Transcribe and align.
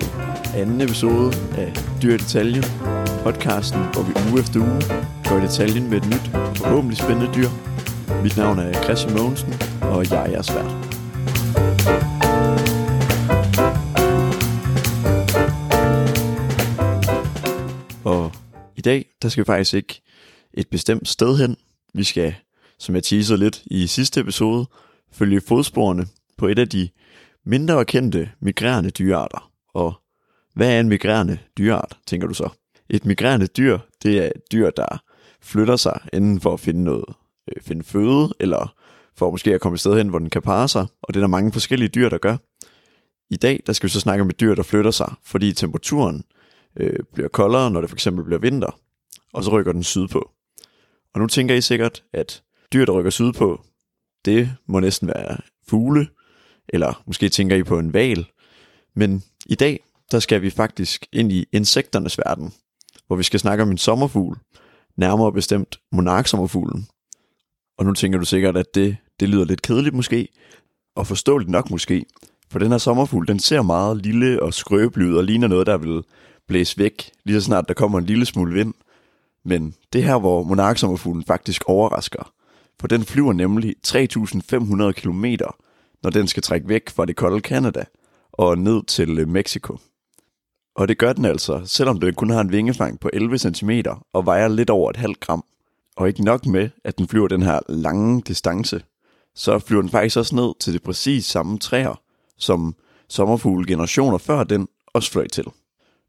til 0.00 0.06
anden 0.54 0.80
episode 0.80 1.32
af 1.56 1.72
Dyr 2.02 2.16
Detaljen, 2.16 2.64
podcasten, 3.22 3.80
hvor 3.92 4.02
vi 4.02 4.12
uge 4.30 4.40
efter 4.40 4.60
uge 4.60 4.80
går 5.28 5.38
i 5.38 5.42
detaljen 5.46 5.90
med 5.90 5.96
et 5.96 6.06
nyt, 6.06 6.26
forhåbentlig 6.56 6.98
spændende 6.98 7.34
dyr. 7.34 7.48
Mit 8.22 8.36
navn 8.36 8.58
er 8.58 8.82
Christian 8.82 9.14
Mogensen, 9.16 9.52
og 9.82 10.10
jeg 10.10 10.26
er 10.26 10.30
jeres 10.30 10.54
vært. 10.54 10.72
Og 18.04 18.32
i 18.76 18.80
dag, 18.80 19.06
der 19.22 19.28
skal 19.28 19.44
vi 19.44 19.46
faktisk 19.46 19.74
ikke 19.74 20.02
et 20.54 20.68
bestemt 20.68 21.08
sted 21.08 21.38
hen. 21.38 21.56
Vi 21.94 22.04
skal, 22.04 22.34
som 22.78 22.94
jeg 22.94 23.02
teasede 23.02 23.38
lidt 23.38 23.62
i 23.66 23.86
sidste 23.86 24.20
episode, 24.20 24.66
følge 25.12 25.40
fodsporene 25.40 26.06
på 26.38 26.46
et 26.46 26.58
af 26.58 26.68
de 26.68 26.88
mindre 27.46 27.84
kendte 27.84 28.30
migrerende 28.40 28.90
dyrearter. 28.90 29.53
Og 29.74 29.94
hvad 30.54 30.76
er 30.76 30.80
en 30.80 30.88
migrerende 30.88 31.38
dyreart, 31.58 31.98
tænker 32.06 32.28
du 32.28 32.34
så? 32.34 32.48
Et 32.88 33.04
migrerende 33.04 33.46
dyr, 33.46 33.78
det 34.02 34.18
er 34.18 34.26
et 34.26 34.52
dyr, 34.52 34.70
der 34.70 35.02
flytter 35.40 35.76
sig 35.76 36.00
enten 36.12 36.40
for 36.40 36.52
at 36.52 36.60
finde 36.60 36.84
noget, 36.84 37.04
øh, 37.48 37.62
finde 37.62 37.84
føde, 37.84 38.34
eller 38.40 38.74
for 39.16 39.30
måske 39.30 39.54
at 39.54 39.60
komme 39.60 39.74
et 39.74 39.80
sted 39.80 39.96
hen, 39.96 40.08
hvor 40.08 40.18
den 40.18 40.30
kan 40.30 40.42
parre 40.42 40.68
sig, 40.68 40.86
og 41.02 41.14
det 41.14 41.20
er 41.20 41.22
der 41.22 41.28
mange 41.28 41.52
forskellige 41.52 41.88
dyr, 41.88 42.08
der 42.08 42.18
gør. 42.18 42.36
I 43.30 43.36
dag, 43.36 43.62
der 43.66 43.72
skal 43.72 43.86
vi 43.86 43.92
så 43.92 44.00
snakke 44.00 44.22
om 44.22 44.28
et 44.28 44.40
dyr, 44.40 44.54
der 44.54 44.62
flytter 44.62 44.90
sig, 44.90 45.14
fordi 45.24 45.52
temperaturen 45.52 46.24
øh, 46.76 46.98
bliver 47.14 47.28
koldere, 47.28 47.70
når 47.70 47.80
det 47.80 47.90
for 47.90 47.96
eksempel 47.96 48.24
bliver 48.24 48.38
vinter, 48.40 48.78
og 49.32 49.44
så 49.44 49.50
rykker 49.50 49.72
den 49.72 49.82
sydpå. 49.82 50.30
Og 51.14 51.20
nu 51.20 51.26
tænker 51.26 51.54
I 51.54 51.60
sikkert, 51.60 52.04
at 52.12 52.42
dyr, 52.72 52.84
der 52.84 52.92
rykker 52.92 53.10
sydpå, 53.10 53.60
det 54.24 54.50
må 54.66 54.80
næsten 54.80 55.08
være 55.08 55.36
fugle, 55.68 56.08
eller 56.68 57.02
måske 57.06 57.28
tænker 57.28 57.56
I 57.56 57.62
på 57.62 57.78
en 57.78 57.92
val. 57.92 58.26
Men 58.96 59.22
i 59.46 59.54
dag, 59.54 59.80
der 60.12 60.18
skal 60.18 60.42
vi 60.42 60.50
faktisk 60.50 61.06
ind 61.12 61.32
i 61.32 61.46
insekternes 61.52 62.18
verden, 62.18 62.52
hvor 63.06 63.16
vi 63.16 63.22
skal 63.22 63.40
snakke 63.40 63.62
om 63.62 63.70
en 63.70 63.78
sommerfugl, 63.78 64.38
nærmere 64.96 65.32
bestemt 65.32 65.80
monarksommerfuglen. 65.92 66.86
Og 67.78 67.84
nu 67.84 67.92
tænker 67.92 68.18
du 68.18 68.24
sikkert, 68.24 68.56
at 68.56 68.74
det, 68.74 68.96
det 69.20 69.28
lyder 69.28 69.44
lidt 69.44 69.62
kedeligt 69.62 69.94
måske, 69.94 70.28
og 70.96 71.06
forståeligt 71.06 71.50
nok 71.50 71.70
måske, 71.70 72.06
for 72.50 72.58
den 72.58 72.70
her 72.70 72.78
sommerfugl, 72.78 73.28
den 73.28 73.38
ser 73.38 73.62
meget 73.62 73.96
lille 73.96 74.42
og 74.42 74.54
skrøbelig 74.54 75.08
ud 75.08 75.16
og 75.16 75.24
ligner 75.24 75.48
noget, 75.48 75.66
der 75.66 75.76
vil 75.76 76.02
blæse 76.48 76.78
væk, 76.78 77.10
lige 77.24 77.40
så 77.40 77.44
snart 77.44 77.68
der 77.68 77.74
kommer 77.74 77.98
en 77.98 78.06
lille 78.06 78.26
smule 78.26 78.54
vind. 78.54 78.74
Men 79.44 79.74
det 79.92 80.04
her, 80.04 80.18
hvor 80.18 80.42
monarksommerfuglen 80.42 81.24
faktisk 81.24 81.64
overrasker, 81.66 82.32
for 82.80 82.86
den 82.86 83.04
flyver 83.04 83.32
nemlig 83.32 83.74
3.500 83.86 84.92
km, 84.92 85.24
når 86.02 86.10
den 86.10 86.26
skal 86.26 86.42
trække 86.42 86.68
væk 86.68 86.90
fra 86.90 87.04
det 87.04 87.16
kolde 87.16 87.40
Canada 87.40 87.84
og 88.38 88.58
ned 88.58 88.82
til 88.82 89.18
øh, 89.18 89.28
Mexico. 89.28 89.78
Og 90.76 90.88
det 90.88 90.98
gør 90.98 91.12
den 91.12 91.24
altså, 91.24 91.62
selvom 91.64 92.00
den 92.00 92.14
kun 92.14 92.30
har 92.30 92.40
en 92.40 92.52
vingefang 92.52 93.00
på 93.00 93.10
11 93.12 93.38
cm 93.38 93.70
og 94.12 94.26
vejer 94.26 94.48
lidt 94.48 94.70
over 94.70 94.90
et 94.90 94.96
halvt 94.96 95.20
gram. 95.20 95.44
Og 95.96 96.08
ikke 96.08 96.24
nok 96.24 96.46
med, 96.46 96.70
at 96.84 96.98
den 96.98 97.08
flyver 97.08 97.28
den 97.28 97.42
her 97.42 97.60
lange 97.68 98.22
distance, 98.22 98.84
så 99.34 99.58
flyver 99.58 99.82
den 99.82 99.90
faktisk 99.90 100.16
også 100.16 100.36
ned 100.36 100.52
til 100.60 100.72
det 100.72 100.82
præcis 100.82 101.26
samme 101.26 101.58
træer, 101.58 102.00
som 102.38 102.74
sommerfugle 103.08 103.66
generationer 103.66 104.18
før 104.18 104.44
den 104.44 104.68
også 104.86 105.10
fløj 105.10 105.26
til. 105.26 105.44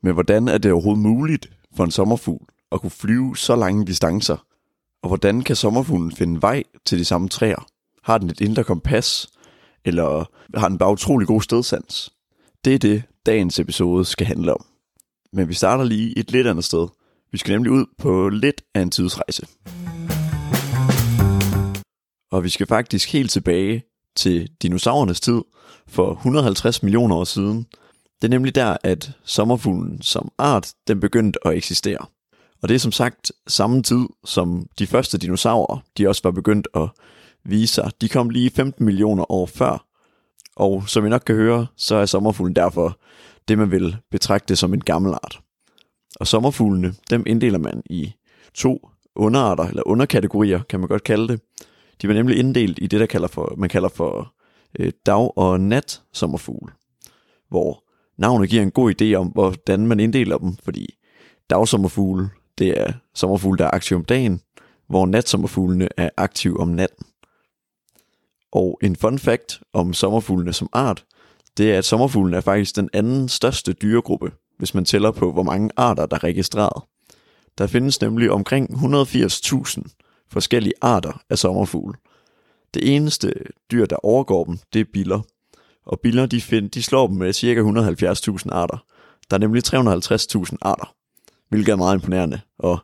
Men 0.03 0.13
hvordan 0.13 0.47
er 0.47 0.57
det 0.57 0.71
overhovedet 0.71 1.03
muligt 1.03 1.49
for 1.75 1.83
en 1.83 1.91
sommerfugl 1.91 2.45
at 2.71 2.81
kunne 2.81 2.91
flyve 2.91 3.37
så 3.37 3.55
lange 3.55 3.85
distancer? 3.85 4.37
Og 5.03 5.07
hvordan 5.07 5.41
kan 5.41 5.55
sommerfuglen 5.55 6.11
finde 6.11 6.41
vej 6.41 6.63
til 6.85 6.99
de 6.99 7.05
samme 7.05 7.29
træer? 7.29 7.65
Har 8.03 8.17
den 8.17 8.29
et 8.29 8.41
indre 8.41 8.63
kompas? 8.63 9.29
Eller 9.85 10.31
har 10.55 10.69
den 10.69 10.77
bare 10.77 10.91
utrolig 10.91 11.27
god 11.27 11.41
stedsans? 11.41 12.14
Det 12.65 12.73
er 12.73 12.79
det, 12.79 13.03
dagens 13.25 13.59
episode 13.59 14.05
skal 14.05 14.27
handle 14.27 14.53
om. 14.53 14.65
Men 15.33 15.49
vi 15.49 15.53
starter 15.53 15.83
lige 15.83 16.19
et 16.19 16.31
lidt 16.31 16.47
andet 16.47 16.63
sted. 16.63 16.87
Vi 17.31 17.37
skal 17.37 17.53
nemlig 17.53 17.71
ud 17.71 17.85
på 17.97 18.29
lidt 18.29 18.61
af 18.73 18.81
en 18.81 18.91
tidsrejse. 18.91 19.47
Og 22.31 22.43
vi 22.43 22.49
skal 22.49 22.67
faktisk 22.67 23.11
helt 23.13 23.31
tilbage 23.31 23.83
til 24.15 24.49
dinosaurernes 24.61 25.21
tid 25.21 25.41
for 25.87 26.13
150 26.13 26.83
millioner 26.83 27.15
år 27.15 27.23
siden. 27.23 27.65
Det 28.21 28.27
er 28.27 28.29
nemlig 28.29 28.55
der, 28.55 28.77
at 28.83 29.11
sommerfuglen 29.23 30.01
som 30.01 30.31
art, 30.37 30.73
den 30.87 30.99
begyndte 30.99 31.47
at 31.47 31.53
eksistere. 31.53 32.05
Og 32.61 32.69
det 32.69 32.75
er 32.75 32.79
som 32.79 32.91
sagt 32.91 33.31
samme 33.47 33.83
tid, 33.83 34.05
som 34.23 34.67
de 34.79 34.87
første 34.87 35.17
dinosaurer, 35.17 35.79
de 35.97 36.07
også 36.07 36.21
var 36.23 36.31
begyndt 36.31 36.67
at 36.75 36.89
vise 37.43 37.73
sig. 37.73 37.91
De 38.01 38.09
kom 38.09 38.29
lige 38.29 38.49
15 38.49 38.85
millioner 38.85 39.31
år 39.31 39.45
før. 39.45 39.84
Og 40.55 40.89
som 40.89 41.05
I 41.05 41.09
nok 41.09 41.23
kan 41.25 41.35
høre, 41.35 41.67
så 41.77 41.95
er 41.95 42.05
sommerfuglen 42.05 42.55
derfor 42.55 42.99
det, 43.47 43.57
man 43.57 43.71
vil 43.71 43.97
betragte 44.11 44.55
som 44.55 44.73
en 44.73 44.79
gammel 44.79 45.13
art. 45.13 45.39
Og 46.19 46.27
sommerfuglene, 46.27 46.93
dem 47.09 47.23
inddeler 47.27 47.59
man 47.59 47.81
i 47.89 48.13
to 48.53 48.89
underarter, 49.15 49.63
eller 49.63 49.87
underkategorier, 49.87 50.61
kan 50.69 50.79
man 50.79 50.89
godt 50.89 51.03
kalde 51.03 51.27
det. 51.27 51.41
De 52.01 52.07
var 52.07 52.13
nemlig 52.13 52.37
inddelt 52.37 52.79
i 52.81 52.87
det, 52.87 52.99
der 52.99 53.05
kalder 53.05 53.27
for, 53.27 53.53
man 53.57 53.69
kalder 53.69 53.89
for 53.89 54.33
øh, 54.79 54.91
dag- 55.05 55.37
og 55.37 55.59
nat 55.59 56.01
sommerfugle, 56.13 56.73
hvor 57.49 57.83
navnet 58.17 58.49
giver 58.49 58.63
en 58.63 58.71
god 58.71 59.01
idé 59.01 59.13
om, 59.13 59.27
hvordan 59.27 59.87
man 59.87 59.99
inddeler 59.99 60.37
dem, 60.37 60.57
fordi 60.63 60.95
dagsommerfugle, 61.49 62.29
det 62.57 62.81
er 62.81 62.93
sommerfugle, 63.15 63.57
der 63.57 63.65
er 63.65 63.71
aktiv 63.71 63.97
om 63.97 64.05
dagen, 64.05 64.41
hvor 64.87 65.05
natsommerfuglene 65.05 65.89
er 65.97 66.09
aktiv 66.17 66.59
om 66.59 66.67
natten. 66.67 67.05
Og 68.55 68.79
en 68.83 68.95
fun 68.95 69.19
fact 69.19 69.61
om 69.73 69.93
sommerfuglene 69.93 70.53
som 70.53 70.69
art, 70.73 71.05
det 71.57 71.73
er, 71.73 71.77
at 71.77 71.85
sommerfuglen 71.85 72.33
er 72.33 72.41
faktisk 72.41 72.75
den 72.75 72.89
anden 72.93 73.29
største 73.29 73.73
dyregruppe, 73.73 74.31
hvis 74.57 74.73
man 74.73 74.85
tæller 74.85 75.11
på, 75.11 75.31
hvor 75.31 75.43
mange 75.43 75.69
arter, 75.77 76.05
der 76.05 76.15
er 76.15 76.23
registreret. 76.23 76.83
Der 77.57 77.67
findes 77.67 78.01
nemlig 78.01 78.31
omkring 78.31 78.69
180.000 78.69 80.25
forskellige 80.29 80.73
arter 80.81 81.21
af 81.29 81.37
sommerfugle. 81.37 81.93
Det 82.73 82.95
eneste 82.95 83.33
dyr, 83.71 83.85
der 83.85 84.05
overgår 84.05 84.43
dem, 84.43 84.57
det 84.73 84.81
er 84.81 84.85
biller. 84.93 85.21
Og 85.85 85.99
biller, 85.99 86.25
de, 86.25 86.41
find, 86.41 86.69
de 86.69 86.83
slår 86.83 87.07
dem 87.07 87.17
med 87.17 87.33
ca. 87.33 87.61
170.000 88.41 88.49
arter. 88.51 88.85
Der 89.29 89.37
er 89.37 89.39
nemlig 89.39 89.63
350.000 89.67 90.57
arter, 90.61 90.93
hvilket 91.49 91.71
er 91.71 91.75
meget 91.75 91.95
imponerende. 91.95 92.41
Og 92.59 92.79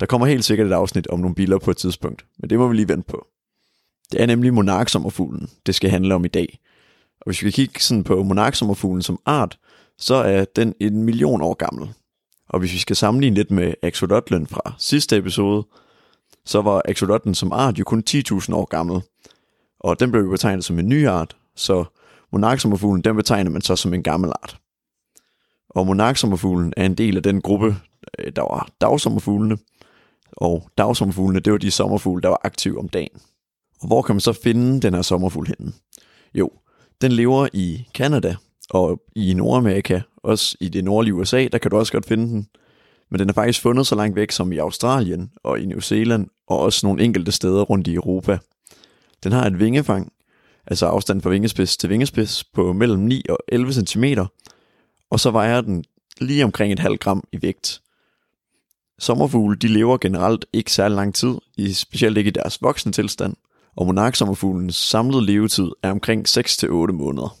der 0.00 0.06
kommer 0.06 0.26
helt 0.26 0.44
sikkert 0.44 0.66
et 0.66 0.72
afsnit 0.72 1.06
om 1.06 1.20
nogle 1.20 1.34
biller 1.34 1.58
på 1.58 1.70
et 1.70 1.76
tidspunkt, 1.76 2.26
men 2.38 2.50
det 2.50 2.58
må 2.58 2.68
vi 2.68 2.76
lige 2.76 2.88
vente 2.88 3.06
på. 3.08 3.26
Det 4.12 4.22
er 4.22 4.26
nemlig 4.26 4.54
monarksommerfuglen, 4.54 5.50
det 5.66 5.74
skal 5.74 5.90
handle 5.90 6.14
om 6.14 6.24
i 6.24 6.28
dag. 6.28 6.58
Og 7.20 7.24
hvis 7.26 7.42
vi 7.42 7.50
kigger 7.50 7.80
sådan 7.80 8.04
på 8.04 8.22
monarksommerfuglen 8.22 9.02
som 9.02 9.18
art, 9.26 9.58
så 9.98 10.14
er 10.14 10.44
den 10.44 10.74
en 10.80 11.02
million 11.02 11.42
år 11.42 11.54
gammel. 11.54 11.88
Og 12.48 12.58
hvis 12.58 12.72
vi 12.72 12.78
skal 12.78 12.96
sammenligne 12.96 13.36
lidt 13.36 13.50
med 13.50 13.74
axolotlen 13.82 14.46
fra 14.46 14.74
sidste 14.78 15.16
episode, 15.16 15.66
så 16.44 16.62
var 16.62 16.82
axolotlen 16.84 17.34
som 17.34 17.52
art 17.52 17.78
jo 17.78 17.84
kun 17.84 18.04
10.000 18.10 18.54
år 18.54 18.64
gammel. 18.64 19.02
Og 19.80 20.00
den 20.00 20.10
blev 20.10 20.30
betegnet 20.30 20.64
som 20.64 20.78
en 20.78 20.88
ny 20.88 21.08
art, 21.08 21.36
så 21.56 21.84
monarksommerfuglen 22.32 23.04
den 23.04 23.16
betegner 23.16 23.50
man 23.50 23.62
så 23.62 23.76
som 23.76 23.94
en 23.94 24.02
gammel 24.02 24.30
art. 24.42 24.58
Og 25.70 25.86
monarksommerfuglen 25.86 26.72
er 26.76 26.86
en 26.86 26.94
del 26.94 27.16
af 27.16 27.22
den 27.22 27.40
gruppe, 27.40 27.76
øh, 28.18 28.32
der 28.36 28.42
var 28.42 28.68
dagsommerfuglene. 28.80 29.58
Og 30.32 30.68
dagsommerfuglene, 30.78 31.40
det 31.40 31.52
var 31.52 31.58
de 31.58 31.70
sommerfugle, 31.70 32.22
der 32.22 32.28
var 32.28 32.40
aktive 32.44 32.78
om 32.78 32.88
dagen. 32.88 33.20
Og 33.84 33.88
hvor 33.88 34.02
kan 34.02 34.14
man 34.14 34.20
så 34.20 34.32
finde 34.32 34.80
den 34.80 34.94
her 34.94 35.02
sommerfugl 35.02 35.46
henne? 35.46 35.72
Jo, 36.34 36.50
den 37.00 37.12
lever 37.12 37.48
i 37.52 37.88
Kanada 37.94 38.36
og 38.70 39.02
i 39.16 39.34
Nordamerika, 39.34 40.00
også 40.16 40.56
i 40.60 40.68
det 40.68 40.84
nordlige 40.84 41.14
USA, 41.14 41.46
der 41.52 41.58
kan 41.58 41.70
du 41.70 41.76
også 41.76 41.92
godt 41.92 42.06
finde 42.06 42.28
den. 42.28 42.46
Men 43.10 43.18
den 43.18 43.28
er 43.28 43.32
faktisk 43.32 43.60
fundet 43.60 43.86
så 43.86 43.94
langt 43.94 44.16
væk 44.16 44.30
som 44.30 44.52
i 44.52 44.58
Australien 44.58 45.30
og 45.42 45.60
i 45.60 45.66
New 45.66 45.80
Zealand, 45.80 46.26
og 46.46 46.58
også 46.58 46.86
nogle 46.86 47.04
enkelte 47.04 47.32
steder 47.32 47.62
rundt 47.62 47.86
i 47.86 47.94
Europa. 47.94 48.38
Den 49.24 49.32
har 49.32 49.46
et 49.46 49.58
vingefang, 49.58 50.12
altså 50.66 50.86
afstand 50.86 51.22
fra 51.22 51.30
vingespids 51.30 51.76
til 51.76 51.90
vingespids, 51.90 52.44
på 52.44 52.72
mellem 52.72 53.00
9 53.00 53.22
og 53.28 53.38
11 53.48 53.72
cm, 53.72 54.04
og 55.10 55.20
så 55.20 55.30
vejer 55.30 55.60
den 55.60 55.84
lige 56.20 56.44
omkring 56.44 56.72
et 56.72 56.78
halvt 56.78 57.00
gram 57.00 57.24
i 57.32 57.42
vægt. 57.42 57.80
Sommerfugle 58.98 59.56
de 59.56 59.68
lever 59.68 59.98
generelt 59.98 60.46
ikke 60.52 60.72
særlig 60.72 60.96
lang 60.96 61.14
tid, 61.14 61.34
specielt 61.74 62.18
ikke 62.18 62.28
i 62.28 62.32
deres 62.32 62.62
voksne 62.62 62.92
tilstand, 62.92 63.36
og 63.76 63.86
monarksommerfuglens 63.86 64.76
samlede 64.76 65.26
levetid 65.26 65.70
er 65.82 65.90
omkring 65.90 66.28
6-8 66.28 66.66
måneder. 66.92 67.36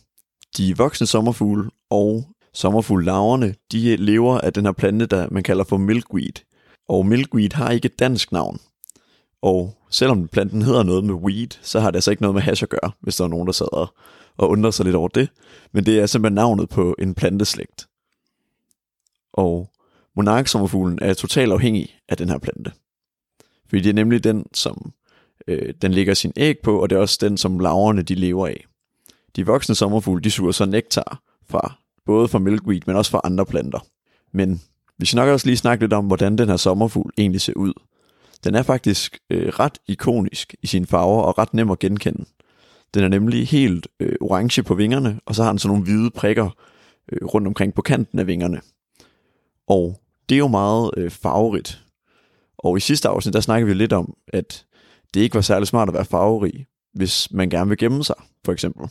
De 0.56 0.76
voksne 0.76 1.06
sommerfugle 1.06 1.70
og 1.90 2.24
sommerfugllarverne, 2.54 3.54
de 3.72 3.96
lever 3.96 4.38
af 4.38 4.52
den 4.52 4.64
her 4.64 4.72
plante, 4.72 5.06
der 5.06 5.28
man 5.30 5.42
kalder 5.42 5.64
for 5.64 5.76
milkweed. 5.76 6.44
Og 6.88 7.06
milkweed 7.06 7.52
har 7.52 7.70
ikke 7.70 7.86
et 7.86 7.98
dansk 7.98 8.32
navn. 8.32 8.60
Og 9.42 9.74
selvom 9.90 10.28
planten 10.28 10.62
hedder 10.62 10.82
noget 10.82 11.04
med 11.04 11.14
weed, 11.14 11.48
så 11.62 11.80
har 11.80 11.90
det 11.90 11.96
altså 11.96 12.10
ikke 12.10 12.22
noget 12.22 12.34
med 12.34 12.42
hash 12.42 12.62
at 12.62 12.68
gøre, 12.68 12.90
hvis 13.00 13.16
der 13.16 13.24
er 13.24 13.28
nogen, 13.28 13.46
der 13.46 13.52
sad 13.52 13.72
og, 13.72 13.94
og 14.36 14.48
undrer 14.48 14.70
sig 14.70 14.84
lidt 14.84 14.96
over 14.96 15.08
det. 15.08 15.28
Men 15.72 15.86
det 15.86 16.00
er 16.00 16.06
simpelthen 16.06 16.34
navnet 16.34 16.68
på 16.68 16.94
en 16.98 17.14
planteslægt. 17.14 17.86
Og 19.32 19.70
monarksommerfuglen 20.16 20.98
er 21.02 21.14
totalt 21.14 21.52
afhængig 21.52 21.98
af 22.08 22.16
den 22.16 22.28
her 22.28 22.38
plante. 22.38 22.72
Fordi 23.68 23.82
det 23.82 23.90
er 23.90 23.94
nemlig 23.94 24.24
den, 24.24 24.44
som 24.54 24.92
øh, 25.48 25.74
den 25.82 25.92
lægger 25.92 26.14
sin 26.14 26.32
æg 26.36 26.58
på, 26.62 26.82
og 26.82 26.90
det 26.90 26.96
er 26.96 27.00
også 27.00 27.18
den, 27.20 27.36
som 27.36 27.58
laverne 27.58 28.02
de 28.02 28.14
lever 28.14 28.46
af. 28.46 28.64
De 29.36 29.46
voksne 29.46 29.74
sommerfugle, 29.74 30.22
de 30.22 30.30
suger 30.30 30.52
så 30.52 30.64
nektar 30.64 31.22
fra 31.48 31.74
både 32.06 32.28
fra 32.28 32.38
milkweed, 32.38 32.80
men 32.86 32.96
også 32.96 33.10
fra 33.10 33.20
andre 33.24 33.46
planter. 33.46 33.86
Men 34.32 34.62
vi 34.98 35.06
skal 35.06 35.16
nok 35.16 35.28
også 35.28 35.46
lige 35.46 35.56
snakke 35.56 35.84
lidt 35.84 35.92
om, 35.92 36.06
hvordan 36.06 36.38
den 36.38 36.48
her 36.48 36.56
sommerfugl 36.56 37.12
egentlig 37.18 37.40
ser 37.40 37.52
ud. 37.52 37.72
Den 38.44 38.54
er 38.54 38.62
faktisk 38.62 39.18
øh, 39.30 39.48
ret 39.48 39.78
ikonisk 39.88 40.54
i 40.62 40.66
sine 40.66 40.86
farver 40.86 41.22
og 41.22 41.38
ret 41.38 41.54
nem 41.54 41.70
at 41.70 41.78
genkende. 41.78 42.24
Den 42.94 43.04
er 43.04 43.08
nemlig 43.08 43.48
helt 43.48 43.88
øh, 44.00 44.16
orange 44.20 44.62
på 44.62 44.74
vingerne, 44.74 45.20
og 45.26 45.34
så 45.34 45.42
har 45.42 45.50
den 45.50 45.58
sådan 45.58 45.70
nogle 45.70 45.84
hvide 45.84 46.10
prikker 46.10 46.50
øh, 47.12 47.26
rundt 47.26 47.46
omkring 47.46 47.74
på 47.74 47.82
kanten 47.82 48.18
af 48.18 48.26
vingerne. 48.26 48.60
Og 49.66 50.00
det 50.28 50.34
er 50.34 50.38
jo 50.38 50.48
meget 50.48 50.90
øh, 50.96 51.10
farverigt. 51.10 51.80
Og 52.58 52.76
i 52.76 52.80
sidste 52.80 53.08
afsnit, 53.08 53.34
der 53.34 53.40
snakkede 53.40 53.68
vi 53.68 53.74
lidt 53.74 53.92
om, 53.92 54.16
at 54.28 54.66
det 55.14 55.20
ikke 55.20 55.34
var 55.34 55.40
særlig 55.40 55.68
smart 55.68 55.88
at 55.88 55.94
være 55.94 56.04
farverig, 56.04 56.66
hvis 56.92 57.28
man 57.30 57.50
gerne 57.50 57.68
vil 57.68 57.78
gemme 57.78 58.04
sig, 58.04 58.16
for 58.44 58.52
eksempel. 58.52 58.88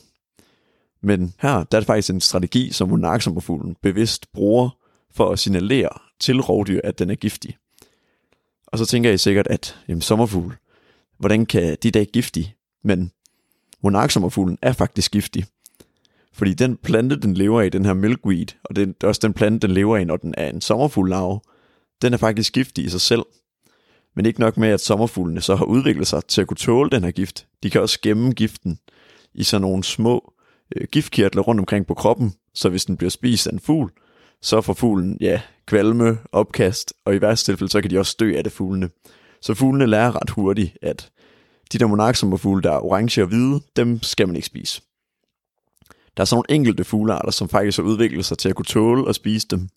Men 1.02 1.34
her 1.40 1.64
der 1.64 1.78
er 1.78 1.82
det 1.82 1.86
faktisk 1.88 2.10
en 2.10 2.22
strategi, 2.22 2.72
som 2.72 2.90
monarksommerfuglen 2.90 3.76
bevidst 3.82 4.32
bruger 4.32 4.70
for 5.12 5.30
at 5.30 5.40
signalere 5.40 5.90
til 6.20 6.42
rovdyr, 6.42 6.82
at 6.84 7.00
den 7.00 7.10
er 7.10 7.16
giftig. 7.16 7.58
Og 8.68 8.78
så 8.78 8.86
tænker 8.86 9.12
I 9.12 9.18
sikkert, 9.18 9.48
at 9.48 9.80
jamen, 9.88 10.02
sommerfugl, 10.02 10.56
hvordan 11.18 11.46
kan 11.46 11.78
de 11.84 11.92
da 11.92 12.00
ikke 12.00 12.12
giftige? 12.12 12.56
Men 12.84 13.12
monarksommerfuglen 13.84 14.58
er 14.62 14.74
faktisk 14.74 15.12
giftig. 15.12 15.46
Fordi 16.34 16.54
den 16.54 16.78
plante, 16.78 17.20
den 17.20 17.34
lever 17.34 17.62
i, 17.62 17.70
den 17.70 17.86
her 17.86 17.94
milkweed, 17.94 18.46
og 18.64 18.76
det 18.76 18.96
er 19.04 19.08
også 19.08 19.20
den 19.24 19.34
plante, 19.34 19.68
den 19.68 19.74
lever 19.74 19.98
i, 19.98 20.04
når 20.04 20.18
den 20.18 20.34
er 20.38 20.50
en 20.50 20.62
sommerfuglarve, 20.62 21.40
den 22.02 22.14
er 22.14 22.18
faktisk 22.18 22.54
giftig 22.54 22.86
i 22.86 22.90
sig 22.90 23.02
selv. 23.02 23.24
Men 24.16 24.26
ikke 24.26 24.40
nok 24.40 24.58
med, 24.58 24.70
at 24.70 24.82
sommerfuglene 24.82 25.42
så 25.42 25.56
har 25.56 25.66
udviklet 25.66 26.08
sig 26.08 26.26
til 26.26 26.42
at 26.42 26.48
kunne 26.48 26.58
tåle 26.58 26.90
den 26.90 27.04
her 27.04 27.12
gift. 27.12 27.48
De 27.64 27.70
kan 27.70 27.82
også 27.82 28.00
gemme 28.02 28.32
giften 28.32 28.80
i 29.34 29.44
sådan 29.44 29.62
nogle 29.62 29.84
små 29.84 30.34
øh, 30.76 30.88
giftkirtler 30.92 31.42
rundt 31.42 31.60
omkring 31.60 31.88
på 31.88 31.94
kroppen, 31.94 32.34
så 32.54 32.70
hvis 32.70 32.86
den 32.86 32.98
bliver 32.98 33.10
spist 33.10 33.48
af 33.48 33.52
en 33.52 33.60
fugl, 33.60 33.92
så 34.42 34.62
får 34.62 34.74
fuglen, 34.74 35.18
ja, 35.22 35.42
kvalme, 35.66 36.18
opkast, 36.32 36.94
og 37.06 37.16
i 37.16 37.22
værste 37.22 37.52
tilfælde, 37.52 37.72
så 37.72 37.82
kan 37.82 37.92
de 37.92 38.00
også 38.00 38.16
dø 38.20 38.38
af 38.38 38.44
det 38.44 38.54
fuglene. 38.54 38.90
Så 39.42 39.54
fuglene 39.54 39.86
lærer 39.86 40.16
ret 40.22 40.30
hurtigt, 40.30 40.78
at 40.82 41.12
de 41.74 41.78
der 41.78 41.88
monarksommerfugle, 41.88 42.62
der 42.62 42.72
er 42.72 42.86
orange 42.86 43.22
og 43.22 43.28
hvide, 43.28 43.62
dem 43.76 44.04
skal 44.04 44.28
man 44.28 44.36
ikke 44.36 44.46
spise. 44.46 44.82
Der 46.18 46.22
er 46.22 46.26
sådan 46.26 46.36
nogle 46.36 46.56
enkelte 46.60 46.84
fuglearter, 46.84 47.32
som 47.32 47.50
faktisk 47.50 47.78
har 47.78 47.84
udviklet 47.84 48.26
sig 48.26 48.38
til 48.38 48.50
at 48.50 48.56
kunne 48.56 48.66
tåle 48.66 49.10
at 49.10 49.16
spise 49.16 49.48
dem, 49.48 49.70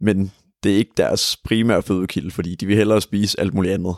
men 0.00 0.32
det 0.64 0.72
er 0.72 0.76
ikke 0.76 0.92
deres 0.96 1.36
primære 1.44 1.82
fødekilde, 1.82 2.30
fordi 2.30 2.54
de 2.54 2.66
vil 2.66 2.76
hellere 2.76 3.00
spise 3.00 3.40
alt 3.40 3.54
muligt 3.54 3.74
andet. 3.74 3.94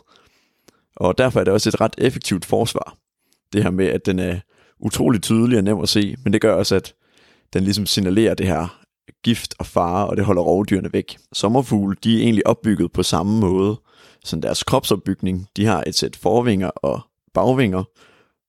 Og 0.97 1.19
derfor 1.19 1.41
er 1.41 1.45
det 1.45 1.53
også 1.53 1.69
et 1.69 1.81
ret 1.81 1.95
effektivt 1.99 2.45
forsvar. 2.45 2.97
Det 3.53 3.63
her 3.63 3.71
med, 3.71 3.87
at 3.87 4.07
den 4.07 4.19
er 4.19 4.41
utrolig 4.81 5.23
tydelig 5.23 5.59
og 5.59 5.65
nem 5.65 5.81
at 5.81 5.89
se, 5.89 6.17
men 6.25 6.33
det 6.33 6.41
gør 6.41 6.55
også, 6.55 6.75
at 6.75 6.95
den 7.53 7.63
ligesom 7.63 7.87
signalerer 7.87 8.35
det 8.35 8.47
her 8.47 8.81
gift 9.25 9.55
og 9.59 9.67
fare, 9.67 10.07
og 10.07 10.17
det 10.17 10.25
holder 10.25 10.43
rovdyrene 10.43 10.93
væk. 10.93 11.19
Sommerfugle, 11.33 11.97
de 12.05 12.17
er 12.17 12.23
egentlig 12.23 12.47
opbygget 12.47 12.93
på 12.93 13.03
samme 13.03 13.41
måde 13.41 13.81
som 14.25 14.41
deres 14.41 14.63
kropsopbygning. 14.63 15.49
De 15.57 15.67
har 15.67 15.85
et 15.87 15.95
sæt 15.95 16.17
forvinger 16.17 16.69
og 16.69 17.01
bagvinger, 17.35 17.85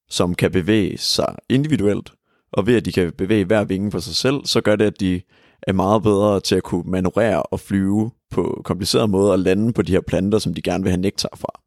som 0.09 0.35
kan 0.35 0.51
bevæge 0.51 0.97
sig 0.97 1.35
individuelt, 1.49 2.13
og 2.51 2.67
ved 2.67 2.75
at 2.75 2.85
de 2.85 2.91
kan 2.91 3.13
bevæge 3.13 3.45
hver 3.45 3.63
vinge 3.63 3.91
for 3.91 3.99
sig 3.99 4.15
selv, 4.15 4.45
så 4.45 4.61
gør 4.61 4.75
det, 4.75 4.85
at 4.85 4.99
de 4.99 5.21
er 5.67 5.73
meget 5.73 6.03
bedre 6.03 6.39
til 6.39 6.55
at 6.55 6.63
kunne 6.63 6.83
manøvrere 6.91 7.43
og 7.43 7.59
flyve 7.59 8.11
på 8.31 8.61
komplicerede 8.65 9.07
måder 9.07 9.31
og 9.31 9.39
lande 9.39 9.73
på 9.73 9.81
de 9.81 9.91
her 9.91 10.01
planter, 10.01 10.39
som 10.39 10.53
de 10.53 10.61
gerne 10.61 10.83
vil 10.83 10.91
have 10.91 11.01
nektar 11.01 11.37
fra. 11.37 11.61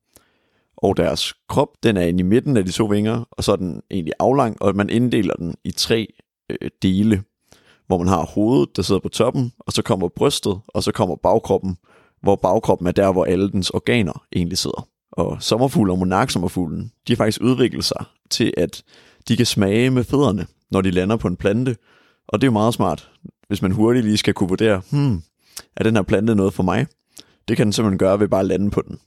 Og 0.76 0.96
deres 0.96 1.34
krop, 1.48 1.68
den 1.82 1.96
er 1.96 2.02
inde 2.02 2.20
i 2.20 2.22
midten 2.22 2.56
af 2.56 2.64
de 2.64 2.70
to 2.70 2.84
vinger, 2.84 3.24
og 3.30 3.44
så 3.44 3.52
er 3.52 3.56
den 3.56 3.82
egentlig 3.90 4.14
aflang, 4.18 4.62
og 4.62 4.76
man 4.76 4.90
inddeler 4.90 5.34
den 5.34 5.54
i 5.64 5.70
tre 5.70 6.06
øh, 6.50 6.70
dele, 6.82 7.22
hvor 7.86 7.98
man 7.98 8.08
har 8.08 8.24
hovedet, 8.26 8.76
der 8.76 8.82
sidder 8.82 9.00
på 9.00 9.08
toppen, 9.08 9.52
og 9.58 9.72
så 9.72 9.82
kommer 9.82 10.08
brystet, 10.08 10.60
og 10.68 10.82
så 10.82 10.92
kommer 10.92 11.16
bagkroppen, 11.16 11.76
hvor 12.22 12.36
bagkroppen 12.36 12.86
er 12.86 12.92
der, 12.92 13.12
hvor 13.12 13.24
alle 13.24 13.50
dens 13.50 13.70
organer 13.70 14.24
egentlig 14.36 14.58
sidder. 14.58 14.88
Og 15.12 15.42
sommerfuglen 15.42 15.92
og 15.92 15.98
monarksommerfuglen, 15.98 16.92
de 17.08 17.12
har 17.12 17.16
faktisk 17.16 17.42
udviklet 17.42 17.84
sig 17.84 18.04
til, 18.30 18.54
at 18.56 18.82
de 19.28 19.36
kan 19.36 19.46
smage 19.46 19.90
med 19.90 20.04
fødderne, 20.04 20.46
når 20.70 20.80
de 20.80 20.90
lander 20.90 21.16
på 21.16 21.28
en 21.28 21.36
plante. 21.36 21.76
Og 22.28 22.40
det 22.40 22.46
er 22.46 22.48
jo 22.48 22.52
meget 22.52 22.74
smart, 22.74 23.10
hvis 23.50 23.62
man 23.62 23.72
hurtigt 23.72 24.04
lige 24.04 24.16
skal 24.16 24.34
kunne 24.34 24.48
vurdere, 24.48 24.82
hmm, 24.90 25.22
er 25.76 25.84
den 25.84 25.96
her 25.96 26.02
plante 26.02 26.34
noget 26.34 26.54
for 26.54 26.62
mig? 26.62 26.86
Det 27.48 27.56
kan 27.56 27.66
den 27.66 27.72
simpelthen 27.72 27.98
gøre 27.98 28.20
ved 28.20 28.28
bare 28.28 28.40
at 28.40 28.46
lande 28.46 28.70
på 28.70 28.82
den. 28.82 28.98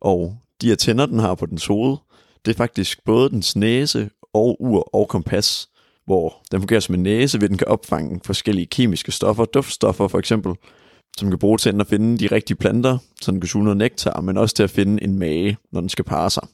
Og 0.00 0.36
de 0.62 0.70
antenner, 0.70 1.06
den 1.06 1.18
har 1.18 1.34
på 1.34 1.46
dens 1.46 1.66
hoved, 1.66 1.96
det 2.44 2.52
er 2.52 2.56
faktisk 2.56 3.04
både 3.04 3.30
dens 3.30 3.56
næse 3.56 4.10
og 4.34 4.56
ur 4.60 4.94
og 4.94 5.08
kompas, 5.08 5.68
hvor 6.06 6.42
den 6.52 6.60
fungerer 6.60 6.80
som 6.80 6.94
en 6.94 7.02
næse, 7.02 7.40
ved 7.40 7.48
den 7.48 7.58
kan 7.58 7.68
opfange 7.68 8.20
forskellige 8.24 8.66
kemiske 8.66 9.12
stoffer, 9.12 9.44
duftstoffer 9.44 10.08
for 10.08 10.18
eksempel, 10.18 10.54
som 11.18 11.28
kan 11.28 11.38
bruge 11.38 11.58
til 11.58 11.80
at 11.80 11.86
finde 11.86 12.18
de 12.18 12.34
rigtige 12.34 12.56
planter, 12.56 12.98
så 13.22 13.30
den 13.30 13.40
kan 13.40 13.48
suge 13.48 13.64
noget 13.64 13.76
nektar, 13.76 14.20
men 14.20 14.36
også 14.36 14.54
til 14.54 14.62
at 14.62 14.70
finde 14.70 15.02
en 15.02 15.18
mage, 15.18 15.56
når 15.72 15.80
den 15.80 15.88
skal 15.88 16.04
parre 16.04 16.30
sig. 16.30 16.46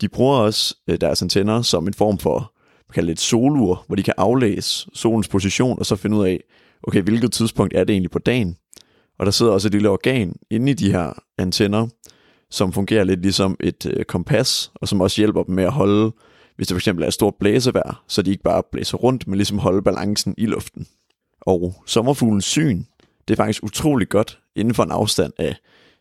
De 0.00 0.08
bruger 0.08 0.36
også 0.36 0.76
øh, 0.88 1.00
deres 1.00 1.22
antenner 1.22 1.62
som 1.62 1.86
en 1.86 1.94
form 1.94 2.18
for 2.18 2.52
kalde 2.94 3.12
et 3.12 3.20
solur, 3.20 3.84
hvor 3.86 3.96
de 3.96 4.02
kan 4.02 4.14
aflæse 4.16 4.88
solens 4.94 5.28
position, 5.28 5.78
og 5.78 5.86
så 5.86 5.96
finde 5.96 6.16
ud 6.16 6.26
af, 6.26 6.40
okay, 6.82 7.02
hvilket 7.02 7.32
tidspunkt 7.32 7.74
er 7.76 7.84
det 7.84 7.92
egentlig 7.92 8.10
på 8.10 8.18
dagen. 8.18 8.56
Og 9.18 9.26
der 9.26 9.32
sidder 9.32 9.52
også 9.52 9.68
et 9.68 9.72
lille 9.72 9.90
organ 9.90 10.36
inde 10.50 10.70
i 10.70 10.74
de 10.74 10.92
her 10.92 11.12
antenner, 11.38 11.86
som 12.50 12.72
fungerer 12.72 13.04
lidt 13.04 13.22
ligesom 13.22 13.56
et 13.60 13.86
øh, 13.86 14.04
kompas, 14.04 14.72
og 14.74 14.88
som 14.88 15.00
også 15.00 15.20
hjælper 15.20 15.42
dem 15.42 15.54
med 15.54 15.64
at 15.64 15.72
holde, 15.72 16.12
hvis 16.56 16.66
det 16.66 16.74
for 16.74 16.78
eksempel 16.78 17.02
er 17.02 17.08
et 17.08 17.14
stort 17.14 17.34
blæsevejr, 17.40 18.04
så 18.08 18.22
de 18.22 18.30
ikke 18.30 18.42
bare 18.42 18.62
blæser 18.72 18.98
rundt, 18.98 19.26
men 19.28 19.36
ligesom 19.36 19.58
holde 19.58 19.82
balancen 19.82 20.34
i 20.38 20.46
luften. 20.46 20.86
Og 21.40 21.74
sommerfuglens 21.86 22.44
syn, 22.44 22.84
det 23.28 23.34
er 23.34 23.36
faktisk 23.36 23.62
utrolig 23.62 24.08
godt 24.08 24.38
inden 24.56 24.74
for 24.74 24.82
en 24.82 24.90
afstand 24.90 25.32
af 25.38 25.56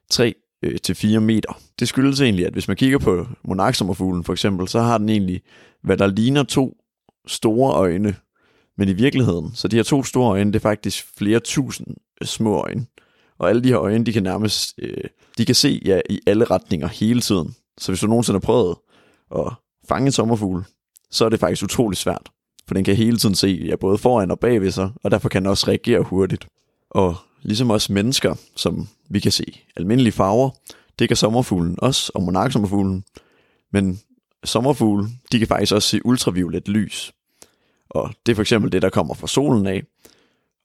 3 0.09 0.33
øh, 0.65 0.77
til 0.83 0.95
4 0.95 1.19
meter. 1.19 1.59
Det 1.79 1.87
skyldes 1.87 2.21
egentlig, 2.21 2.45
at 2.45 2.53
hvis 2.53 2.67
man 2.67 2.77
kigger 2.77 2.97
på 2.97 3.27
monarksommerfuglen 3.43 4.23
for 4.23 4.33
eksempel, 4.33 4.67
så 4.67 4.81
har 4.81 4.97
den 4.97 5.09
egentlig, 5.09 5.41
hvad 5.83 5.97
der 5.97 6.07
ligner 6.07 6.43
to 6.43 6.77
store 7.27 7.73
øjne, 7.73 8.15
men 8.77 8.89
i 8.89 8.93
virkeligheden, 8.93 9.51
så 9.53 9.67
de 9.67 9.75
her 9.75 9.83
to 9.83 10.03
store 10.03 10.29
øjne, 10.29 10.53
det 10.53 10.59
er 10.59 10.69
faktisk 10.69 11.05
flere 11.17 11.39
tusind 11.39 11.87
øh, 12.21 12.27
små 12.27 12.55
øjne. 12.55 12.85
Og 13.39 13.49
alle 13.49 13.63
de 13.63 13.67
her 13.67 13.79
øjne, 13.79 14.05
de 14.05 14.13
kan 14.13 14.23
nærmest, 14.23 14.73
øh, 14.77 15.03
de 15.37 15.45
kan 15.45 15.55
se 15.55 15.81
ja, 15.85 16.01
i 16.09 16.19
alle 16.27 16.45
retninger 16.45 16.87
hele 16.87 17.21
tiden. 17.21 17.55
Så 17.77 17.91
hvis 17.91 17.99
du 17.99 18.07
nogensinde 18.07 18.35
har 18.35 18.45
prøvet 18.45 18.75
at 19.35 19.53
fange 19.89 20.05
en 20.05 20.11
sommerfugl, 20.11 20.63
så 21.11 21.25
er 21.25 21.29
det 21.29 21.39
faktisk 21.39 21.63
utrolig 21.63 21.97
svært. 21.97 22.29
For 22.67 22.73
den 22.73 22.83
kan 22.83 22.95
hele 22.95 23.17
tiden 23.17 23.35
se 23.35 23.47
ja, 23.47 23.75
både 23.75 23.97
foran 23.97 24.31
og 24.31 24.39
bagved 24.39 24.71
sig, 24.71 24.89
og 25.03 25.11
derfor 25.11 25.29
kan 25.29 25.41
den 25.41 25.49
også 25.49 25.67
reagere 25.67 26.01
hurtigt. 26.01 26.47
Og 26.89 27.15
ligesom 27.45 27.71
os 27.71 27.89
mennesker, 27.89 28.35
som 28.55 28.87
vi 29.09 29.19
kan 29.19 29.31
se 29.31 29.61
almindelige 29.75 30.11
farver, 30.11 30.49
det 30.99 31.07
kan 31.07 31.17
sommerfuglen 31.17 31.75
også, 31.77 32.11
og 32.15 32.23
monarksommerfuglen. 32.23 33.03
Men 33.71 33.99
sommerfugle, 34.43 35.07
de 35.31 35.39
kan 35.39 35.47
faktisk 35.47 35.73
også 35.73 35.89
se 35.89 36.05
ultraviolet 36.05 36.67
lys. 36.67 37.13
Og 37.89 38.13
det 38.25 38.31
er 38.31 38.35
for 38.35 38.41
eksempel 38.41 38.71
det, 38.71 38.81
der 38.81 38.89
kommer 38.89 39.13
fra 39.13 39.27
solen 39.27 39.67
af. 39.67 39.83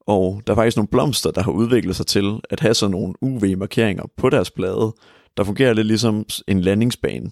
Og 0.01 0.43
der 0.47 0.53
er 0.53 0.57
faktisk 0.57 0.77
nogle 0.77 0.89
blomster, 0.89 1.31
der 1.31 1.43
har 1.43 1.53
udviklet 1.53 1.97
sig 1.97 2.07
til 2.07 2.41
at 2.51 2.61
have 2.61 2.75
sådan 2.75 2.91
nogle 2.91 3.15
UV-markeringer 3.21 4.05
på 4.17 4.31
deres 4.31 4.51
blade, 4.51 4.95
der 5.37 5.45
fungerer 5.45 5.73
lidt 5.73 5.87
ligesom 5.87 6.27
en 6.49 6.61
landingsbane, 6.61 7.31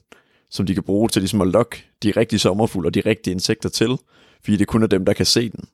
som 0.50 0.66
de 0.66 0.74
kan 0.74 0.82
bruge 0.82 1.08
til 1.08 1.22
ligesom 1.22 1.40
at 1.40 1.48
lokke 1.48 1.84
de 2.02 2.10
rigtige 2.10 2.38
sommerfugle 2.38 2.88
og 2.88 2.94
de 2.94 3.02
rigtige 3.06 3.34
insekter 3.34 3.68
til, 3.68 3.98
fordi 4.44 4.56
det 4.56 4.66
kun 4.66 4.82
er 4.82 4.86
dem, 4.86 5.04
der 5.04 5.12
kan 5.12 5.26
se 5.26 5.50
den. 5.50 5.64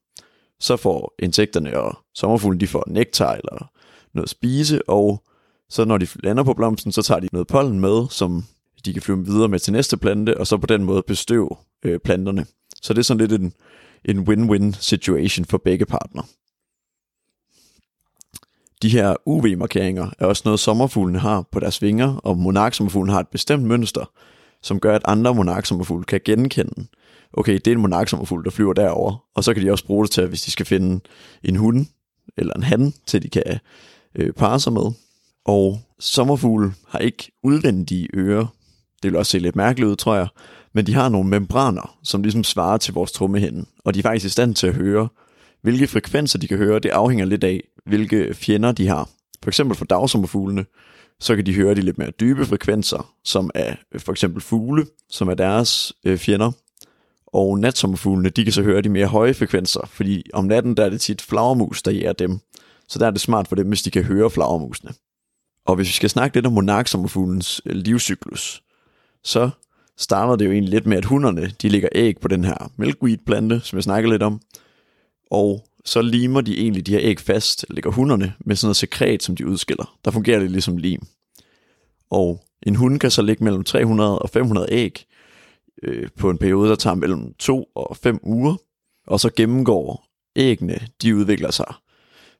Så 0.64 0.76
får 0.76 1.14
insekterne 1.18 1.80
og 1.80 1.98
sommerfuglen, 2.14 2.60
de 2.60 2.66
får 2.66 2.84
nektar 2.86 3.32
eller 3.34 3.70
noget 4.14 4.26
at 4.26 4.30
spise, 4.30 4.88
og 4.88 5.22
så 5.68 5.84
når 5.84 5.98
de 5.98 6.06
lander 6.22 6.42
på 6.42 6.54
blomsten, 6.54 6.92
så 6.92 7.02
tager 7.02 7.20
de 7.20 7.28
noget 7.32 7.46
pollen 7.46 7.80
med, 7.80 8.06
som 8.10 8.44
de 8.84 8.92
kan 8.92 9.02
flyve 9.02 9.24
videre 9.24 9.48
med 9.48 9.58
til 9.58 9.72
næste 9.72 9.96
plante, 9.96 10.40
og 10.40 10.46
så 10.46 10.56
på 10.56 10.66
den 10.66 10.84
måde 10.84 11.02
bestøve 11.06 11.50
øh, 11.82 12.00
planterne. 12.00 12.46
Så 12.82 12.92
det 12.92 12.98
er 12.98 13.02
sådan 13.02 13.28
lidt 13.28 13.42
en, 13.42 13.52
en 14.04 14.28
win-win 14.28 14.72
situation 14.80 15.44
for 15.44 15.58
begge 15.58 15.86
partner. 15.86 16.22
De 18.82 18.88
her 18.88 19.16
UV-markeringer 19.26 20.10
er 20.18 20.26
også 20.26 20.42
noget, 20.44 20.60
sommerfuglene 20.60 21.18
har 21.18 21.42
på 21.52 21.60
deres 21.60 21.82
vinger, 21.82 22.16
og 22.16 22.36
monarksommerfuglen 22.36 23.12
har 23.12 23.20
et 23.20 23.28
bestemt 23.28 23.62
mønster, 23.62 24.10
som 24.62 24.80
gør, 24.80 24.94
at 24.94 25.02
andre 25.04 25.34
monarksommerfugle 25.34 26.04
kan 26.04 26.20
genkende, 26.24 26.86
okay, 27.36 27.54
det 27.54 27.66
er 27.66 27.72
en 27.72 27.80
monarksommerfugl, 27.80 28.44
der 28.44 28.50
flyver 28.50 28.72
derover, 28.72 29.24
og 29.34 29.44
så 29.44 29.54
kan 29.54 29.62
de 29.62 29.70
også 29.70 29.86
bruge 29.86 30.04
det 30.04 30.10
til, 30.10 30.26
hvis 30.26 30.42
de 30.42 30.50
skal 30.50 30.66
finde 30.66 31.00
en 31.42 31.56
hund 31.56 31.86
eller 32.36 32.54
en 32.54 32.62
han, 32.62 32.94
til 33.06 33.22
de 33.22 33.28
kan 33.28 33.58
øh, 34.14 34.32
parre 34.32 34.60
sig 34.60 34.72
med. 34.72 34.92
Og 35.44 35.80
sommerfugle 35.98 36.72
har 36.88 36.98
ikke 36.98 37.32
udvendige 37.42 38.08
ører. 38.14 38.46
Det 39.02 39.10
vil 39.10 39.18
også 39.18 39.30
se 39.30 39.38
lidt 39.38 39.56
mærkeligt 39.56 39.90
ud, 39.90 39.96
tror 39.96 40.16
jeg. 40.16 40.28
Men 40.74 40.86
de 40.86 40.94
har 40.94 41.08
nogle 41.08 41.28
membraner, 41.28 41.98
som 42.02 42.22
ligesom 42.22 42.44
svarer 42.44 42.76
til 42.76 42.94
vores 42.94 43.12
trummehænde. 43.12 43.64
Og 43.84 43.94
de 43.94 43.98
er 43.98 44.02
faktisk 44.02 44.26
i 44.26 44.28
stand 44.28 44.54
til 44.54 44.66
at 44.66 44.74
høre, 44.74 45.08
hvilke 45.62 45.86
frekvenser 45.86 46.38
de 46.38 46.48
kan 46.48 46.58
høre. 46.58 46.78
Det 46.78 46.90
afhænger 46.90 47.24
lidt 47.24 47.44
af, 47.44 47.62
hvilke 47.86 48.34
fjender 48.34 48.72
de 48.72 48.88
har. 48.88 49.08
For 49.42 49.50
eksempel 49.50 49.76
for 49.76 49.84
dagsommerfuglene, 49.84 50.64
så 51.20 51.36
kan 51.36 51.46
de 51.46 51.54
høre 51.54 51.74
de 51.74 51.80
lidt 51.80 51.98
mere 51.98 52.10
dybe 52.10 52.46
frekvenser, 52.46 53.12
som 53.24 53.50
er 53.54 53.74
øh, 53.94 54.00
for 54.00 54.12
eksempel 54.12 54.42
fugle, 54.42 54.86
som 55.10 55.28
er 55.28 55.34
deres 55.34 55.92
øh, 56.04 56.18
fjender. 56.18 56.52
Og 57.34 57.58
natsommerfuglene, 57.58 58.28
de 58.28 58.44
kan 58.44 58.52
så 58.52 58.62
høre 58.62 58.82
de 58.82 58.88
mere 58.88 59.06
høje 59.06 59.34
frekvenser, 59.34 59.80
fordi 59.86 60.22
om 60.32 60.44
natten 60.44 60.76
der 60.76 60.84
er 60.84 60.88
det 60.88 61.00
tit 61.00 61.22
flagermus, 61.22 61.82
der 61.82 61.90
jæger 61.90 62.12
dem. 62.12 62.38
Så 62.88 62.98
der 62.98 63.06
er 63.06 63.10
det 63.10 63.20
smart 63.20 63.48
for 63.48 63.56
dem, 63.56 63.68
hvis 63.68 63.82
de 63.82 63.90
kan 63.90 64.04
høre 64.04 64.30
flagermusene. 64.30 64.90
Og 65.66 65.76
hvis 65.76 65.88
vi 65.88 65.92
skal 65.92 66.10
snakke 66.10 66.36
lidt 66.36 66.46
om 66.46 66.52
monarksommerfuglens 66.52 67.62
øh, 67.66 67.76
livscyklus, 67.76 68.62
så 69.24 69.50
starter 69.98 70.36
det 70.36 70.44
jo 70.44 70.50
egentlig 70.50 70.70
lidt 70.70 70.86
med, 70.86 70.96
at 70.96 71.04
hunderne 71.04 71.52
de 71.62 71.68
lægger 71.68 71.88
æg 71.92 72.18
på 72.20 72.28
den 72.28 72.44
her 72.44 72.72
milkweed-plante, 72.76 73.60
som 73.60 73.76
jeg 73.76 73.82
snakker 73.82 74.10
lidt 74.10 74.22
om. 74.22 74.40
Og 75.30 75.64
så 75.84 76.02
limer 76.02 76.40
de 76.40 76.60
egentlig 76.60 76.86
de 76.86 76.92
her 76.92 77.00
æg 77.02 77.20
fast, 77.20 77.66
lægger 77.70 77.90
hunderne 77.90 78.34
med 78.46 78.56
sådan 78.56 78.66
noget 78.66 78.76
sekret, 78.76 79.22
som 79.22 79.36
de 79.36 79.46
udskiller. 79.46 79.98
Der 80.04 80.10
fungerer 80.10 80.38
det 80.38 80.50
ligesom 80.50 80.76
lim. 80.76 81.06
Og 82.10 82.44
en 82.62 82.76
hund 82.76 83.00
kan 83.00 83.10
så 83.10 83.22
lægge 83.22 83.44
mellem 83.44 83.64
300 83.64 84.18
og 84.18 84.30
500 84.30 84.66
æg 84.70 85.06
øh, 85.82 86.08
på 86.18 86.30
en 86.30 86.38
periode, 86.38 86.68
der 86.68 86.76
tager 86.76 86.94
mellem 86.94 87.34
2 87.38 87.64
og 87.74 87.96
5 87.96 88.18
uger. 88.22 88.56
Og 89.06 89.20
så 89.20 89.30
gennemgår 89.36 90.06
æggene, 90.36 90.80
de 91.02 91.16
udvikler 91.16 91.50
sig 91.50 91.74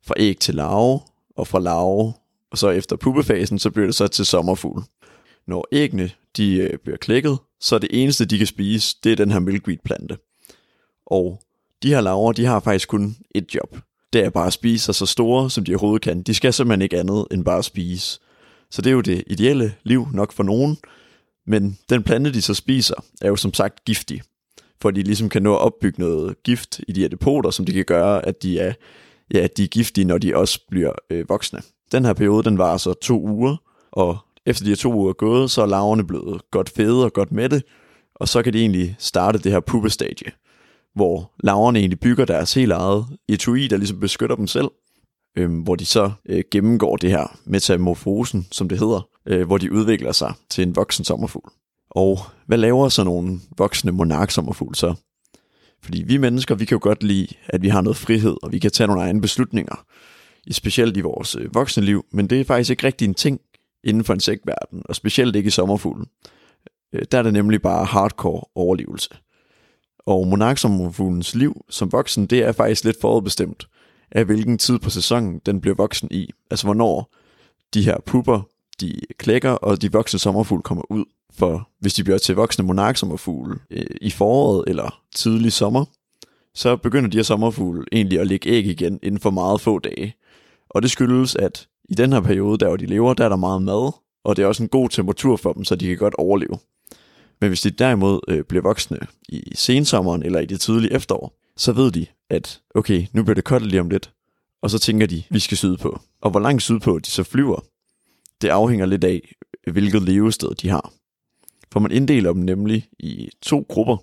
fra 0.06 0.14
æg 0.16 0.38
til 0.38 0.54
larve, 0.54 1.00
og 1.36 1.46
fra 1.46 1.58
larve, 1.60 2.12
og 2.50 2.58
så 2.58 2.70
efter 2.70 2.96
puppefasen, 2.96 3.58
så 3.58 3.70
bliver 3.70 3.86
det 3.86 3.94
så 3.94 4.06
til 4.06 4.26
sommerfugl. 4.26 4.82
Når 5.46 5.68
æggene 5.72 6.10
de 6.36 6.56
øh, 6.56 6.78
bliver 6.78 6.96
klækket, 6.96 7.38
så 7.60 7.74
er 7.74 7.78
det 7.78 7.88
eneste, 7.92 8.24
de 8.24 8.38
kan 8.38 8.46
spise, 8.46 8.96
det 9.04 9.12
er 9.12 9.16
den 9.16 9.30
her 9.30 9.38
milkweed-plante. 9.38 10.16
Og 11.06 11.40
de 11.82 11.88
her 11.88 12.00
larver, 12.00 12.32
de 12.32 12.44
har 12.44 12.60
faktisk 12.60 12.88
kun 12.88 13.16
et 13.34 13.54
job. 13.54 13.78
Det 14.12 14.24
er 14.24 14.30
bare 14.30 14.46
at 14.46 14.52
spise 14.52 14.84
sig 14.84 14.94
så 14.94 15.06
store, 15.06 15.50
som 15.50 15.64
de 15.64 15.72
overhovedet 15.72 16.02
kan. 16.02 16.22
De 16.22 16.34
skal 16.34 16.52
simpelthen 16.52 16.82
ikke 16.82 16.98
andet 16.98 17.26
end 17.30 17.44
bare 17.44 17.58
at 17.58 17.64
spise. 17.64 18.20
Så 18.70 18.82
det 18.82 18.90
er 18.90 18.94
jo 18.94 19.00
det 19.00 19.24
ideelle 19.26 19.74
liv 19.82 20.06
nok 20.12 20.32
for 20.32 20.42
nogen. 20.42 20.78
Men 21.46 21.78
den 21.90 22.02
plante, 22.02 22.32
de 22.32 22.42
så 22.42 22.54
spiser, 22.54 22.94
er 23.22 23.28
jo 23.28 23.36
som 23.36 23.54
sagt 23.54 23.84
giftig. 23.84 24.22
For 24.80 24.90
de 24.90 25.02
ligesom 25.02 25.28
kan 25.28 25.42
nå 25.42 25.54
at 25.54 25.60
opbygge 25.60 26.00
noget 26.00 26.42
gift 26.42 26.80
i 26.88 26.92
de 26.92 27.00
her 27.00 27.08
depoter, 27.08 27.50
som 27.50 27.64
de 27.64 27.72
kan 27.72 27.84
gøre, 27.84 28.26
at 28.26 28.42
de 28.42 28.58
er, 28.58 28.72
ja, 29.34 29.38
at 29.38 29.56
de 29.56 29.64
er 29.64 29.68
giftige, 29.68 30.04
når 30.04 30.18
de 30.18 30.36
også 30.36 30.60
bliver 30.70 30.92
øh, 31.10 31.28
voksne. 31.28 31.60
Den 31.92 32.04
her 32.04 32.12
periode, 32.12 32.42
den 32.42 32.58
varer 32.58 32.76
så 32.76 32.92
to 32.94 33.20
uger, 33.20 33.56
og 33.92 34.18
efter 34.46 34.64
de 34.64 34.70
her 34.70 34.76
to 34.76 34.94
uger 34.94 35.08
er 35.08 35.12
gået, 35.12 35.50
så 35.50 35.62
er 35.62 35.66
larverne 35.66 36.06
blevet 36.06 36.50
godt 36.50 36.70
fede 36.70 37.04
og 37.04 37.12
godt 37.12 37.32
mætte, 37.32 37.62
og 38.14 38.28
så 38.28 38.42
kan 38.42 38.52
de 38.52 38.60
egentlig 38.60 38.96
starte 38.98 39.38
det 39.38 39.52
her 39.52 39.60
puppestadie, 39.60 40.32
hvor 40.94 41.32
larverne 41.42 41.78
egentlig 41.78 42.00
bygger 42.00 42.24
deres 42.24 42.54
helt 42.54 42.72
eget 42.72 43.06
etui, 43.28 43.68
der 43.68 43.76
ligesom 43.76 44.00
beskytter 44.00 44.36
dem 44.36 44.46
selv, 44.46 44.68
øh, 45.36 45.62
hvor 45.62 45.76
de 45.76 45.86
så 45.86 46.10
øh, 46.26 46.44
gennemgår 46.50 46.96
det 46.96 47.10
her 47.10 47.38
metamorfosen, 47.44 48.46
som 48.50 48.68
det 48.68 48.78
hedder, 48.78 49.08
øh, 49.26 49.46
hvor 49.46 49.58
de 49.58 49.72
udvikler 49.72 50.12
sig 50.12 50.32
til 50.50 50.62
en 50.62 50.76
voksen 50.76 51.04
sommerfugl. 51.04 51.50
Og 51.90 52.18
hvad 52.46 52.58
laver 52.58 52.88
så 52.88 53.04
nogle 53.04 53.40
voksne 53.58 53.92
monarksommerfugl 53.92 54.74
så? 54.74 54.94
Fordi 55.82 56.02
vi 56.02 56.16
mennesker, 56.16 56.54
vi 56.54 56.64
kan 56.64 56.74
jo 56.74 56.80
godt 56.82 57.02
lide, 57.02 57.28
at 57.46 57.62
vi 57.62 57.68
har 57.68 57.80
noget 57.80 57.96
frihed, 57.96 58.36
og 58.42 58.52
vi 58.52 58.58
kan 58.58 58.70
tage 58.70 58.86
nogle 58.86 59.02
egne 59.02 59.20
beslutninger, 59.20 59.84
specielt 60.50 60.96
i 60.96 61.00
vores 61.00 61.36
øh, 61.36 61.54
voksne 61.54 61.84
liv, 61.84 62.04
men 62.12 62.26
det 62.26 62.40
er 62.40 62.44
faktisk 62.44 62.70
ikke 62.70 62.86
rigtig 62.86 63.06
en 63.08 63.14
ting 63.14 63.40
inden 63.84 64.04
for 64.04 64.14
insektverden, 64.14 64.82
og 64.84 64.96
specielt 64.96 65.36
ikke 65.36 65.48
i 65.48 65.50
sommerfuglen. 65.50 66.06
Øh, 66.92 67.02
der 67.12 67.18
er 67.18 67.22
det 67.22 67.32
nemlig 67.32 67.62
bare 67.62 67.84
hardcore 67.84 68.44
overlevelse. 68.54 69.10
Og 70.06 70.26
monarksommerfuglens 70.26 71.34
liv 71.34 71.64
som 71.70 71.92
voksen, 71.92 72.26
det 72.26 72.38
er 72.38 72.52
faktisk 72.52 72.84
lidt 72.84 73.00
forudbestemt 73.00 73.68
af 74.10 74.24
hvilken 74.24 74.58
tid 74.58 74.78
på 74.78 74.90
sæsonen 74.90 75.40
den 75.46 75.60
bliver 75.60 75.76
voksen 75.76 76.08
i. 76.10 76.30
Altså 76.50 76.66
hvornår 76.66 77.14
de 77.74 77.84
her 77.84 77.96
pupper, 78.06 78.42
de 78.80 79.00
klækker, 79.18 79.50
og 79.50 79.82
de 79.82 79.92
voksne 79.92 80.18
sommerfugle 80.18 80.62
kommer 80.62 80.92
ud. 80.92 81.04
For 81.38 81.68
hvis 81.80 81.94
de 81.94 82.04
bliver 82.04 82.18
til 82.18 82.34
voksne 82.34 82.64
monarksommerfugle 82.64 83.58
øh, 83.70 83.86
i 84.00 84.10
foråret 84.10 84.64
eller 84.66 85.00
tidlig 85.14 85.52
sommer, 85.52 85.84
så 86.54 86.76
begynder 86.76 87.10
de 87.10 87.18
her 87.18 87.22
sommerfugle 87.22 87.84
egentlig 87.92 88.20
at 88.20 88.26
lægge 88.26 88.48
æg 88.48 88.66
igen 88.66 88.98
inden 89.02 89.20
for 89.20 89.30
meget 89.30 89.60
få 89.60 89.78
dage. 89.78 90.14
Og 90.70 90.82
det 90.82 90.90
skyldes, 90.90 91.36
at 91.36 91.66
i 91.88 91.94
den 91.94 92.12
her 92.12 92.20
periode, 92.20 92.58
der 92.58 92.68
hvor 92.68 92.76
de 92.76 92.86
lever, 92.86 93.14
der 93.14 93.24
er 93.24 93.28
der 93.28 93.36
meget 93.36 93.62
mad, 93.62 93.92
og 94.24 94.36
det 94.36 94.42
er 94.42 94.46
også 94.46 94.62
en 94.62 94.68
god 94.68 94.88
temperatur 94.88 95.36
for 95.36 95.52
dem, 95.52 95.64
så 95.64 95.76
de 95.76 95.86
kan 95.86 95.96
godt 95.96 96.14
overleve. 96.14 96.58
Men 97.40 97.48
hvis 97.48 97.60
de 97.60 97.70
derimod 97.70 98.20
øh, 98.28 98.44
bliver 98.44 98.62
voksne 98.62 98.98
i 99.28 99.52
sensommeren 99.54 100.22
eller 100.22 100.40
i 100.40 100.46
det 100.46 100.60
tidlige 100.60 100.92
efterår, 100.92 101.38
så 101.56 101.72
ved 101.72 101.90
de, 101.90 102.06
at 102.30 102.60
okay, 102.74 103.06
nu 103.12 103.22
bliver 103.22 103.34
det 103.34 103.44
koldt 103.44 103.66
lige 103.66 103.80
om 103.80 103.90
lidt, 103.90 104.12
og 104.62 104.70
så 104.70 104.78
tænker 104.78 105.06
de, 105.06 105.22
vi 105.30 105.38
skal 105.38 105.56
sydpå. 105.56 106.00
Og 106.20 106.30
hvor 106.30 106.40
langt 106.40 106.62
sydpå 106.62 106.98
de 106.98 107.10
så 107.10 107.22
flyver, 107.22 107.64
det 108.40 108.48
afhænger 108.48 108.86
lidt 108.86 109.04
af, 109.04 109.34
hvilket 109.72 110.02
levested 110.02 110.54
de 110.54 110.68
har. 110.68 110.92
For 111.72 111.80
man 111.80 111.92
inddeler 111.92 112.32
dem 112.32 112.42
nemlig 112.42 112.88
i 112.98 113.30
to 113.42 113.66
grupper, 113.68 113.96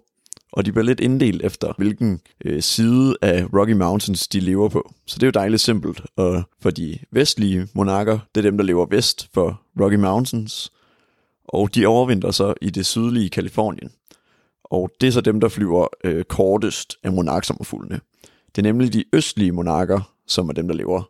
og 0.51 0.65
de 0.65 0.71
bliver 0.71 0.85
lidt 0.85 0.99
inddelt 0.99 1.41
efter, 1.41 1.73
hvilken 1.77 2.21
øh, 2.45 2.61
side 2.61 3.15
af 3.21 3.45
Rocky 3.53 3.71
Mountains 3.71 4.27
de 4.27 4.39
lever 4.39 4.69
på. 4.69 4.93
Så 5.05 5.15
det 5.15 5.23
er 5.23 5.27
jo 5.27 5.31
dejligt 5.31 5.61
simpelt. 5.61 6.01
Og 6.15 6.43
for 6.59 6.69
de 6.69 6.99
vestlige 7.11 7.67
monarker, 7.73 8.19
det 8.35 8.45
er 8.45 8.49
dem, 8.49 8.57
der 8.57 8.65
lever 8.65 8.85
vest 8.85 9.29
for 9.33 9.61
Rocky 9.81 9.95
Mountains, 9.95 10.71
og 11.47 11.75
de 11.75 11.85
overvinter 11.85 12.31
så 12.31 12.53
i 12.61 12.69
det 12.69 12.85
sydlige 12.85 13.29
Kalifornien. 13.29 13.91
Og 14.63 14.91
det 15.01 15.07
er 15.07 15.11
så 15.11 15.21
dem, 15.21 15.39
der 15.39 15.49
flyver 15.49 15.87
øh, 16.03 16.23
kortest 16.23 16.97
af 17.03 17.11
monarksommerfuglene. 17.11 17.99
Det 18.55 18.61
er 18.61 18.63
nemlig 18.63 18.93
de 18.93 19.03
østlige 19.13 19.51
monarker, 19.51 20.13
som 20.27 20.49
er 20.49 20.53
dem, 20.53 20.67
der 20.67 20.75
lever 20.75 21.03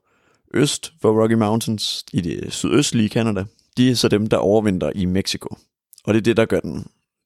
øst 0.53 0.93
for 1.01 1.23
Rocky 1.23 1.33
Mountains 1.33 2.05
i 2.13 2.21
det 2.21 2.53
sydøstlige 2.53 3.09
Canada. 3.09 3.45
De 3.77 3.91
er 3.91 3.95
så 3.95 4.07
dem, 4.07 4.27
der 4.27 4.37
overvinder 4.37 4.91
i 4.95 5.05
Mexico. 5.05 5.55
Og 6.03 6.13
det 6.13 6.19
er 6.19 6.23
det, 6.23 6.37
der 6.37 6.45
gør, 6.45 6.59
den, 6.59 6.85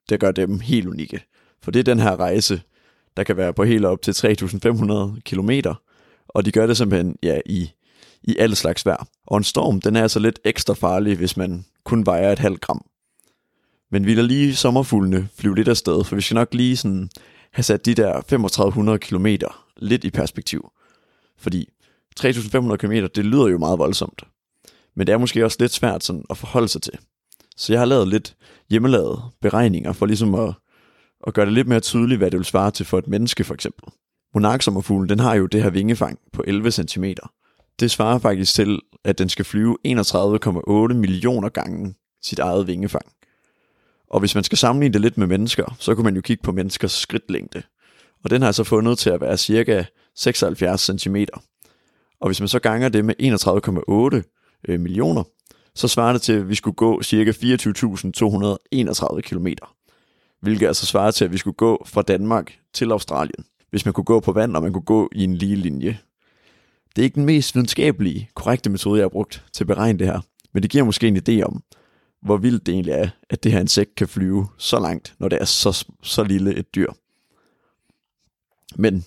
der 0.09 0.17
gør 0.17 0.31
dem 0.31 0.59
helt 0.59 0.87
unikke. 0.87 1.21
For 1.63 1.71
det 1.71 1.79
er 1.79 1.83
den 1.83 1.99
her 1.99 2.19
rejse, 2.19 2.61
der 3.17 3.23
kan 3.23 3.37
være 3.37 3.53
på 3.53 3.63
helt 3.63 3.85
op 3.85 4.01
til 4.01 4.11
3.500 4.11 5.19
km, 5.25 5.49
og 6.27 6.45
de 6.45 6.51
gør 6.51 6.67
det 6.67 6.77
simpelthen 6.77 7.15
ja, 7.23 7.39
i, 7.45 7.71
i 8.23 8.35
alle 8.39 8.55
slags 8.55 8.85
vejr. 8.85 9.07
Og 9.27 9.37
en 9.37 9.43
storm, 9.43 9.81
den 9.81 9.95
er 9.95 10.01
altså 10.01 10.19
lidt 10.19 10.39
ekstra 10.43 10.73
farlig, 10.73 11.17
hvis 11.17 11.37
man 11.37 11.65
kun 11.83 12.05
vejer 12.05 12.31
et 12.31 12.39
halvt 12.39 12.61
gram. 12.61 12.85
Men 13.91 14.05
vi 14.05 14.13
lader 14.13 14.27
lige 14.27 14.55
sommerfuglene 14.55 15.27
flyve 15.35 15.55
lidt 15.55 15.67
afsted, 15.67 16.03
for 16.03 16.15
vi 16.15 16.21
skal 16.21 16.35
nok 16.35 16.53
lige 16.53 16.77
sådan 16.77 17.09
have 17.51 17.63
sat 17.63 17.85
de 17.85 17.93
der 17.93 18.21
3500 18.21 18.99
km 18.99 19.27
lidt 19.77 20.03
i 20.03 20.09
perspektiv. 20.11 20.71
Fordi 21.37 21.69
3500 22.15 22.77
km, 22.77 22.91
det 23.15 23.25
lyder 23.25 23.47
jo 23.47 23.57
meget 23.57 23.79
voldsomt. 23.79 24.23
Men 24.95 25.07
det 25.07 25.13
er 25.13 25.17
måske 25.17 25.45
også 25.45 25.57
lidt 25.59 25.71
svært 25.71 26.03
sådan 26.03 26.25
at 26.29 26.37
forholde 26.37 26.67
sig 26.67 26.81
til. 26.81 26.93
Så 27.57 27.73
jeg 27.73 27.81
har 27.81 27.85
lavet 27.85 28.07
lidt 28.07 28.35
hjemmelavede 28.69 29.21
beregninger 29.41 29.93
for 29.93 30.05
ligesom 30.05 30.35
at 30.35 30.53
at 31.27 31.33
gøre 31.33 31.45
det 31.45 31.53
lidt 31.53 31.67
mere 31.67 31.79
tydeligt, 31.79 32.17
hvad 32.17 32.31
det 32.31 32.37
vil 32.37 32.45
svare 32.45 32.71
til 32.71 32.85
for 32.85 32.97
et 32.97 33.07
menneske 33.07 33.43
for 33.43 33.53
eksempel. 33.53 33.93
Monarksommerfuglen, 34.33 35.09
den 35.09 35.19
har 35.19 35.35
jo 35.35 35.45
det 35.45 35.63
her 35.63 35.69
vingefang 35.69 36.19
på 36.33 36.43
11 36.47 36.71
cm. 36.71 37.03
Det 37.79 37.91
svarer 37.91 38.19
faktisk 38.19 38.53
til, 38.53 38.79
at 39.03 39.17
den 39.17 39.29
skal 39.29 39.45
flyve 39.45 39.77
31,8 39.87 40.93
millioner 40.93 41.49
gange 41.49 41.95
sit 42.21 42.39
eget 42.39 42.67
vingefang. 42.67 43.05
Og 44.09 44.19
hvis 44.19 44.35
man 44.35 44.43
skal 44.43 44.57
sammenligne 44.57 44.93
det 44.93 45.01
lidt 45.01 45.17
med 45.17 45.27
mennesker, 45.27 45.75
så 45.79 45.95
kunne 45.95 46.03
man 46.03 46.15
jo 46.15 46.21
kigge 46.21 46.43
på 46.43 46.51
menneskers 46.51 46.91
skridtlængde. 46.91 47.63
Og 48.25 48.31
den 48.31 48.41
har 48.41 48.51
så 48.51 48.63
fundet 48.63 48.97
til 48.97 49.09
at 49.09 49.21
være 49.21 49.37
cirka 49.37 49.83
76 50.15 50.91
cm. 50.99 51.15
Og 52.21 52.27
hvis 52.27 52.39
man 52.39 52.47
så 52.47 52.59
ganger 52.59 52.89
det 52.89 53.05
med 53.05 53.15
31,8 54.17 54.69
øh, 54.69 54.79
millioner, 54.79 55.23
så 55.75 55.87
svarer 55.87 56.13
det 56.13 56.21
til, 56.21 56.33
at 56.33 56.49
vi 56.49 56.55
skulle 56.55 56.75
gå 56.75 57.01
cirka 57.01 57.31
24.231 57.31 59.21
km 59.21 59.47
hvilket 60.41 60.67
altså 60.67 60.85
svarer 60.85 61.11
til, 61.11 61.25
at 61.25 61.31
vi 61.31 61.37
skulle 61.37 61.55
gå 61.55 61.83
fra 61.85 62.01
Danmark 62.01 62.59
til 62.73 62.91
Australien, 62.91 63.45
hvis 63.69 63.85
man 63.85 63.93
kunne 63.93 64.03
gå 64.03 64.19
på 64.19 64.31
vand, 64.31 64.55
og 64.55 64.63
man 64.63 64.73
kunne 64.73 64.81
gå 64.81 65.09
i 65.15 65.23
en 65.23 65.35
lige 65.35 65.55
linje. 65.55 65.99
Det 66.95 67.01
er 67.01 67.03
ikke 67.03 67.15
den 67.15 67.25
mest 67.25 67.55
videnskabelige, 67.55 68.29
korrekte 68.35 68.69
metode, 68.69 68.99
jeg 68.99 69.03
har 69.03 69.09
brugt 69.09 69.45
til 69.53 69.63
at 69.63 69.67
beregne 69.67 69.99
det 69.99 70.07
her, 70.07 70.19
men 70.53 70.63
det 70.63 70.71
giver 70.71 70.83
måske 70.83 71.07
en 71.07 71.17
idé 71.29 71.41
om, 71.41 71.63
hvor 72.21 72.37
vildt 72.37 72.65
det 72.65 72.73
egentlig 72.73 72.93
er, 72.93 73.09
at 73.29 73.43
det 73.43 73.51
her 73.51 73.59
insekt 73.59 73.95
kan 73.95 74.07
flyve 74.07 74.47
så 74.57 74.79
langt, 74.79 75.15
når 75.19 75.29
det 75.29 75.37
er 75.41 75.45
så, 75.45 75.85
så 76.03 76.23
lille 76.23 76.55
et 76.55 76.75
dyr. 76.75 76.91
Men 78.75 79.05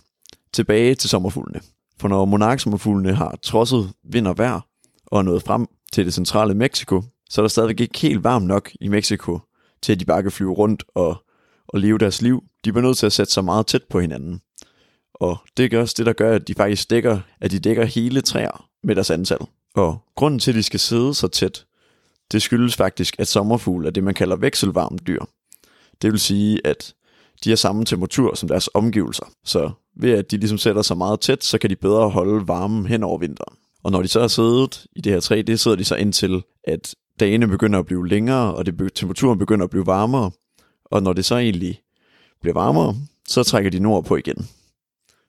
tilbage 0.53 0.95
til 0.95 1.11
sommerfuglene. 1.11 1.61
For 2.01 2.09
når 2.09 2.25
monarksommerfuglene 2.25 3.15
har 3.15 3.39
trodset 3.43 3.93
vind 4.05 4.27
og 4.27 4.39
vejr 4.39 4.61
og 5.07 5.19
er 5.19 5.23
nået 5.23 5.43
frem 5.43 5.67
til 5.93 6.05
det 6.05 6.15
centrale 6.15 6.55
Mexico, 6.55 7.03
så 7.31 7.41
er 7.41 7.43
der 7.43 7.49
stadigvæk 7.49 7.81
ikke 7.81 7.99
helt 7.99 8.25
varmt 8.25 8.47
nok 8.47 8.71
i 8.81 8.89
Mexico, 8.89 9.39
til 9.83 9.93
at 9.93 10.01
de 10.01 10.05
bare 10.05 10.23
kan 10.23 10.33
flyve 10.33 10.53
rundt 10.53 10.85
og 10.95 11.17
og 11.69 11.81
leve 11.81 11.99
deres 11.99 12.23
liv. 12.23 12.43
De 12.65 12.73
bliver 12.73 12.87
nødt 12.87 12.99
til 12.99 13.07
at 13.07 13.13
sætte 13.13 13.33
sig 13.33 13.45
meget 13.45 13.67
tæt 13.67 13.83
på 13.91 14.01
hinanden. 14.01 14.41
Og 15.15 15.37
det 15.57 15.75
er 15.75 15.81
også 15.81 15.95
det, 15.99 16.07
der 16.07 16.13
gør, 16.13 16.35
at 16.35 16.49
de 16.49 16.55
faktisk 16.55 16.91
dækker, 16.91 17.21
at 17.41 17.51
de 17.51 17.59
dækker 17.59 17.85
hele 17.85 18.21
træer 18.21 18.69
med 18.83 18.95
deres 18.95 19.11
antal. 19.11 19.39
Og 19.75 20.05
grunden 20.15 20.41
til, 20.41 20.51
at 20.51 20.55
de 20.55 20.63
skal 20.63 20.81
sidde 20.81 21.15
så 21.15 21.29
tæt, 21.29 21.65
det 22.33 22.43
skyldes 22.43 22.77
faktisk, 22.77 23.17
at 23.19 23.29
sommerfugle 23.29 23.87
er 23.87 23.91
det, 23.91 24.05
man 24.05 24.15
kalder 24.15 24.37
vekselvarme 24.37 24.99
dyr. 25.07 25.25
Det 26.03 26.13
vil 26.13 26.21
sige, 26.21 26.67
at 26.67 26.95
de 27.45 27.49
har 27.49 27.57
samme 27.57 27.85
temperatur 27.85 28.35
som 28.35 28.49
deres 28.49 28.69
omgivelser. 28.75 29.25
Så 29.45 29.71
ved 29.97 30.13
at 30.13 30.31
de 30.31 30.37
ligesom 30.37 30.59
sætter 30.59 30.83
sig 30.83 30.99
meget 30.99 31.21
tæt, 31.21 31.45
så 31.45 31.59
kan 31.59 31.71
de 31.71 31.77
bedre 31.77 32.11
holde 32.11 32.49
varmen 32.49 32.87
hen 32.87 33.03
over 33.03 33.19
vinteren. 33.19 33.57
Og 33.83 33.93
når 33.93 34.03
de 34.03 34.09
så 34.09 34.21
har 34.21 34.29
siddet 34.29 34.87
i 34.97 35.01
det 35.01 35.13
her 35.13 35.21
træ, 35.21 35.43
det 35.47 35.61
sidder 35.61 35.77
de 35.77 35.85
så 35.85 35.95
indtil, 35.95 36.43
at 36.65 36.95
dagene 37.21 37.49
begynder 37.49 37.79
at 37.79 37.87
blive 37.87 38.09
længere, 38.09 38.55
og 38.55 38.67
det, 38.67 38.95
temperaturen 38.95 39.39
begynder 39.39 39.65
at 39.65 39.71
blive 39.71 39.87
varmere, 39.87 40.31
og 40.85 41.03
når 41.03 41.13
det 41.13 41.25
så 41.25 41.37
egentlig 41.37 41.81
bliver 42.41 42.55
varmere, 42.55 42.97
så 43.29 43.43
trækker 43.43 43.71
de 43.71 43.79
nord 43.79 44.05
på 44.05 44.17
igen. 44.17 44.49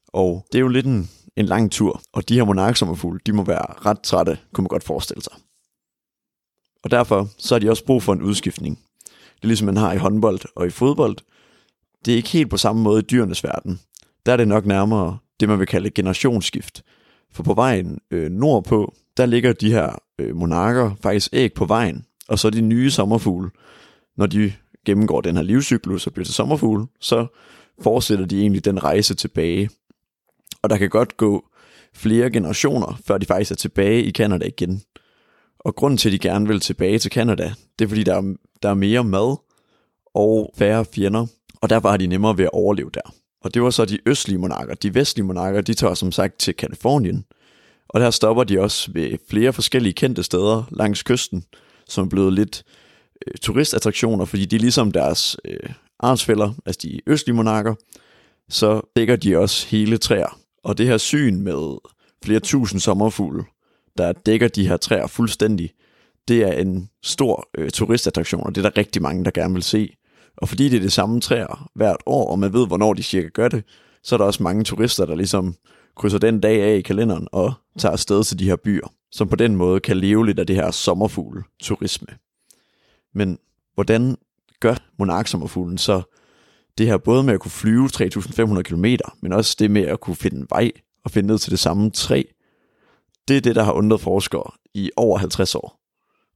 Og 0.08 0.46
det 0.51 0.58
er 0.58 0.62
jo 0.62 0.68
lidt 0.68 0.86
en, 0.86 1.10
en 1.36 1.46
lang 1.46 1.72
tur, 1.72 2.01
og 2.13 2.30
de 2.30 2.36
her 2.36 2.44
monarksommerfugle, 2.44 3.20
de 3.25 3.34
må 3.34 3.44
være 3.44 3.86
ret 3.86 4.01
trætte, 4.01 4.38
kunne 4.54 4.63
man 4.63 4.70
godt 4.70 4.84
forestille 4.84 5.24
sig. 5.24 5.34
Og 6.84 6.92
derfor 6.92 7.28
så 7.38 7.56
har 7.56 7.60
de 7.60 7.70
også 7.70 7.86
brug 7.86 8.04
for 8.04 8.13
en 8.13 8.22
udskiftning. 8.22 8.80
Det 9.06 9.44
er 9.44 9.48
ligesom 9.48 9.66
man 9.66 9.78
har 9.78 9.94
i 9.94 9.98
håndbold 9.98 10.39
og 10.56 10.68
i 10.68 10.70
fodbold. 10.70 11.18
Det 12.06 12.12
er 12.12 12.15
ikke 12.15 12.29
helt 12.29 12.50
på 12.50 12.58
samme 12.58 12.82
måde 12.82 13.00
i 13.00 13.06
dyrenes 13.12 13.44
verden. 13.44 13.79
Der 14.25 14.34
er 14.34 14.38
det 14.38 14.48
nok 14.48 14.65
nærmere 14.65 15.18
det, 15.39 15.50
man 15.50 15.60
vil 15.60 15.68
kalde 15.68 15.89
generationsskift. 15.89 16.84
For 17.32 17.44
på 17.44 17.53
vejen 17.53 18.00
øh, 18.12 18.32
nordpå, 18.32 18.94
der 19.18 19.25
ligger 19.25 19.53
de 19.53 19.72
her 19.72 19.96
øh, 20.20 20.36
monarker 20.36 20.91
faktisk 21.03 21.29
æg 21.34 21.53
på 21.53 21.65
vejen, 21.65 22.06
og 22.27 22.39
så 22.39 22.50
de 22.50 22.62
nye 22.62 22.91
sommerfugle, 22.91 23.50
når 24.18 24.25
de 24.25 24.53
gennemgår 24.86 25.22
den 25.22 25.36
her 25.36 25.44
livscyklus 25.44 26.08
og 26.08 26.13
bliver 26.13 26.25
til 26.25 26.34
sommerfugle, 26.34 26.88
så 27.00 27.27
fortsætter 27.82 28.25
de 28.25 28.41
egentlig 28.41 28.65
den 28.65 28.84
rejse 28.84 29.15
tilbage. 29.15 29.70
Og 30.62 30.70
der 30.70 30.77
kan 30.77 30.89
godt 30.89 31.18
gå 31.18 31.46
flere 31.94 32.29
generationer, 32.29 33.00
før 33.06 33.18
de 33.18 33.25
faktisk 33.25 33.51
er 33.51 33.56
tilbage 33.56 34.03
i 34.03 34.12
Kanada 34.12 34.46
igen. 34.46 34.82
Og 35.60 35.75
grunden 35.75 35.98
til, 35.98 36.10
at 36.10 36.13
de 36.13 36.20
gerne 36.20 36.48
vil 36.48 36.60
tilbage 36.60 37.00
til 37.00 37.12
Kanada, 37.12 37.53
det 37.79 37.86
er 37.86 37.89
fordi, 37.89 38.03
der 38.03 38.15
er, 38.15 38.36
der 38.63 38.70
er 38.70 38.74
mere 38.74 39.03
mad 39.03 39.38
og 40.13 40.53
færre 40.58 40.86
fjender, 40.86 41.27
og 41.62 41.70
der 41.70 41.80
var 41.80 41.98
de 41.98 42.08
nemmere 42.08 42.38
ved 42.38 42.46
at 42.46 42.51
overleve 42.54 42.89
der. 42.94 43.13
Og 43.42 43.54
det 43.54 43.62
var 43.62 43.70
så 43.70 43.86
de 43.86 44.00
østlige 44.06 44.38
monarker. 44.38 44.74
De 44.74 44.96
vestlige 44.96 45.25
monarker, 45.25 45.62
de 45.62 45.74
tager 45.74 45.94
som 45.94 46.12
sagt 46.12 46.39
til 46.39 46.54
Kalifornien, 46.54 47.25
og 47.89 48.00
der 48.00 48.12
stopper 48.12 48.44
de 48.44 48.60
også 48.60 48.92
ved 48.92 49.18
flere 49.30 49.54
forskellige 49.54 49.94
kendte 49.94 50.24
steder 50.24 50.63
langs 50.72 51.04
kysten, 51.04 51.44
som 51.88 52.06
er 52.06 52.10
blevet 52.10 52.34
lidt 52.34 52.63
øh, 53.28 53.34
turistattraktioner, 53.42 54.25
fordi 54.25 54.46
de 54.46 54.56
er 54.56 54.60
ligesom 54.60 54.92
deres 54.92 55.38
øh, 55.46 55.70
artsfælder, 56.00 56.54
altså 56.66 56.80
de 56.84 57.00
østlige 57.08 57.36
monarker, 57.36 57.75
så 58.50 58.82
dækker 58.96 59.16
de 59.16 59.38
også 59.38 59.68
hele 59.68 59.98
træer. 59.98 60.39
Og 60.63 60.78
det 60.78 60.88
her 60.88 60.98
syn 60.98 61.42
med 61.42 61.78
flere 62.25 62.39
tusind 62.39 62.82
sommerfugle, 62.82 63.44
der 63.98 64.12
dækker 64.12 64.48
de 64.48 64.68
her 64.68 64.78
træer 64.78 65.08
fuldstændig, 65.08 65.72
det 66.28 66.44
er 66.44 66.51
en 66.51 66.89
stor 67.04 67.50
øh, 67.58 67.70
turistattraktion, 67.70 68.44
og 68.44 68.56
det 68.56 68.66
er 68.66 68.70
der 68.70 68.78
rigtig 68.78 69.01
mange, 69.01 69.25
der 69.25 69.32
gerne 69.32 69.54
vil 69.54 69.63
se. 69.63 69.96
Og 70.41 70.50
fordi 70.50 70.69
det 70.69 70.77
er 70.77 70.81
det 70.81 70.91
samme 70.91 71.22
træer 71.22 71.69
hvert 71.75 71.98
år, 72.05 72.31
og 72.31 72.39
man 72.39 72.53
ved, 72.53 72.67
hvornår 72.67 72.93
de 72.93 73.03
cirka 73.03 73.27
gør 73.27 73.48
det, 73.48 73.63
så 74.03 74.15
er 74.15 74.17
der 74.17 74.25
også 74.25 74.43
mange 74.43 74.63
turister, 74.63 75.05
der 75.05 75.15
ligesom 75.15 75.55
krydser 75.96 76.17
den 76.17 76.39
dag 76.39 76.63
af 76.63 76.77
i 76.77 76.81
kalenderen 76.81 77.27
og 77.31 77.53
tager 77.77 77.93
afsted 77.93 78.24
til 78.24 78.39
de 78.39 78.46
her 78.46 78.55
byer, 78.55 78.88
som 79.12 79.27
på 79.27 79.36
den 79.36 79.55
måde 79.55 79.79
kan 79.79 79.98
leve 79.98 80.25
lidt 80.25 80.39
af 80.39 80.48
det 80.48 80.55
her 80.55 80.72
sommerfugl-turisme. 80.72 82.08
Men 83.13 83.39
hvordan 83.74 84.17
gør 84.60 84.75
monarksommerfuglen 85.00 85.77
så 85.77 86.01
det 86.77 86.88
her 86.88 86.98
både 86.98 87.24
med 87.24 87.34
at 87.34 87.39
kunne 87.39 87.51
flyve 87.51 87.89
3.500 87.96 88.62
km, 88.62 88.86
men 89.22 89.34
også 89.34 89.55
det 89.60 89.72
med 89.72 89.81
at 89.81 90.00
kunne 90.00 90.15
finde 90.15 90.46
vej 90.50 90.72
og 91.03 91.12
finde 91.12 91.27
ned 91.27 91.38
til 91.38 91.51
det 91.51 91.60
samme 91.60 91.89
træ, 91.91 92.24
det 93.27 93.38
er 93.38 93.41
det, 93.41 93.55
der 93.55 93.63
har 93.63 93.72
undret 93.72 94.01
forskere 94.01 94.51
i 94.74 94.91
over 94.96 95.17
50 95.17 95.55
år. 95.55 95.79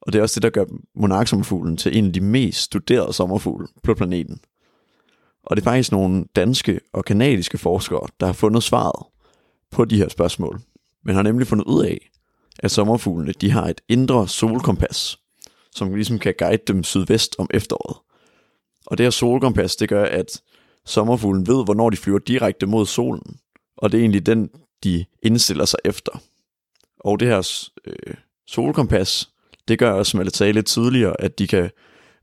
Og 0.05 0.13
det 0.13 0.19
er 0.19 0.23
også 0.23 0.35
det, 0.35 0.43
der 0.43 0.49
gør 0.49 0.65
monarksommerfuglen 0.95 1.77
til 1.77 1.97
en 1.97 2.05
af 2.05 2.13
de 2.13 2.21
mest 2.21 2.61
studerede 2.61 3.13
sommerfugle 3.13 3.67
på 3.83 3.93
planeten. 3.93 4.41
Og 5.43 5.55
det 5.55 5.61
er 5.61 5.65
faktisk 5.65 5.91
nogle 5.91 6.25
danske 6.35 6.79
og 6.93 7.05
kanadiske 7.05 7.57
forskere, 7.57 8.07
der 8.19 8.25
har 8.25 8.33
fundet 8.33 8.63
svaret 8.63 9.05
på 9.71 9.85
de 9.85 9.97
her 9.97 10.09
spørgsmål, 10.09 10.61
men 11.05 11.15
har 11.15 11.23
nemlig 11.23 11.47
fundet 11.47 11.65
ud 11.65 11.85
af, 11.85 12.09
at 12.59 12.71
sommerfuglene 12.71 13.33
de 13.41 13.51
har 13.51 13.67
et 13.67 13.81
indre 13.89 14.27
solkompas, 14.27 15.19
som 15.75 15.95
ligesom 15.95 16.19
kan 16.19 16.35
guide 16.37 16.63
dem 16.67 16.83
sydvest 16.83 17.35
om 17.39 17.47
efteråret. 17.53 17.97
Og 18.85 18.97
det 18.97 19.05
her 19.05 19.11
solkompas, 19.11 19.75
det 19.75 19.89
gør, 19.89 20.05
at 20.05 20.41
sommerfuglen 20.85 21.47
ved, 21.47 21.63
hvornår 21.63 21.89
de 21.89 21.97
flyver 21.97 22.19
direkte 22.19 22.65
mod 22.65 22.85
solen, 22.85 23.37
og 23.77 23.91
det 23.91 23.97
er 23.97 24.01
egentlig 24.01 24.25
den, 24.25 24.49
de 24.83 25.05
indstiller 25.23 25.65
sig 25.65 25.79
efter. 25.85 26.21
Og 26.99 27.19
det 27.19 27.27
her 27.27 27.67
øh, 27.85 28.13
solkompas, 28.47 29.32
det 29.67 29.79
gør 29.79 29.91
også, 29.91 30.09
som 30.09 30.19
jeg 30.19 30.31
sagde 30.31 30.53
lidt 30.53 30.65
tidligere, 30.65 31.21
at 31.21 31.39
de 31.39 31.47
kan 31.47 31.69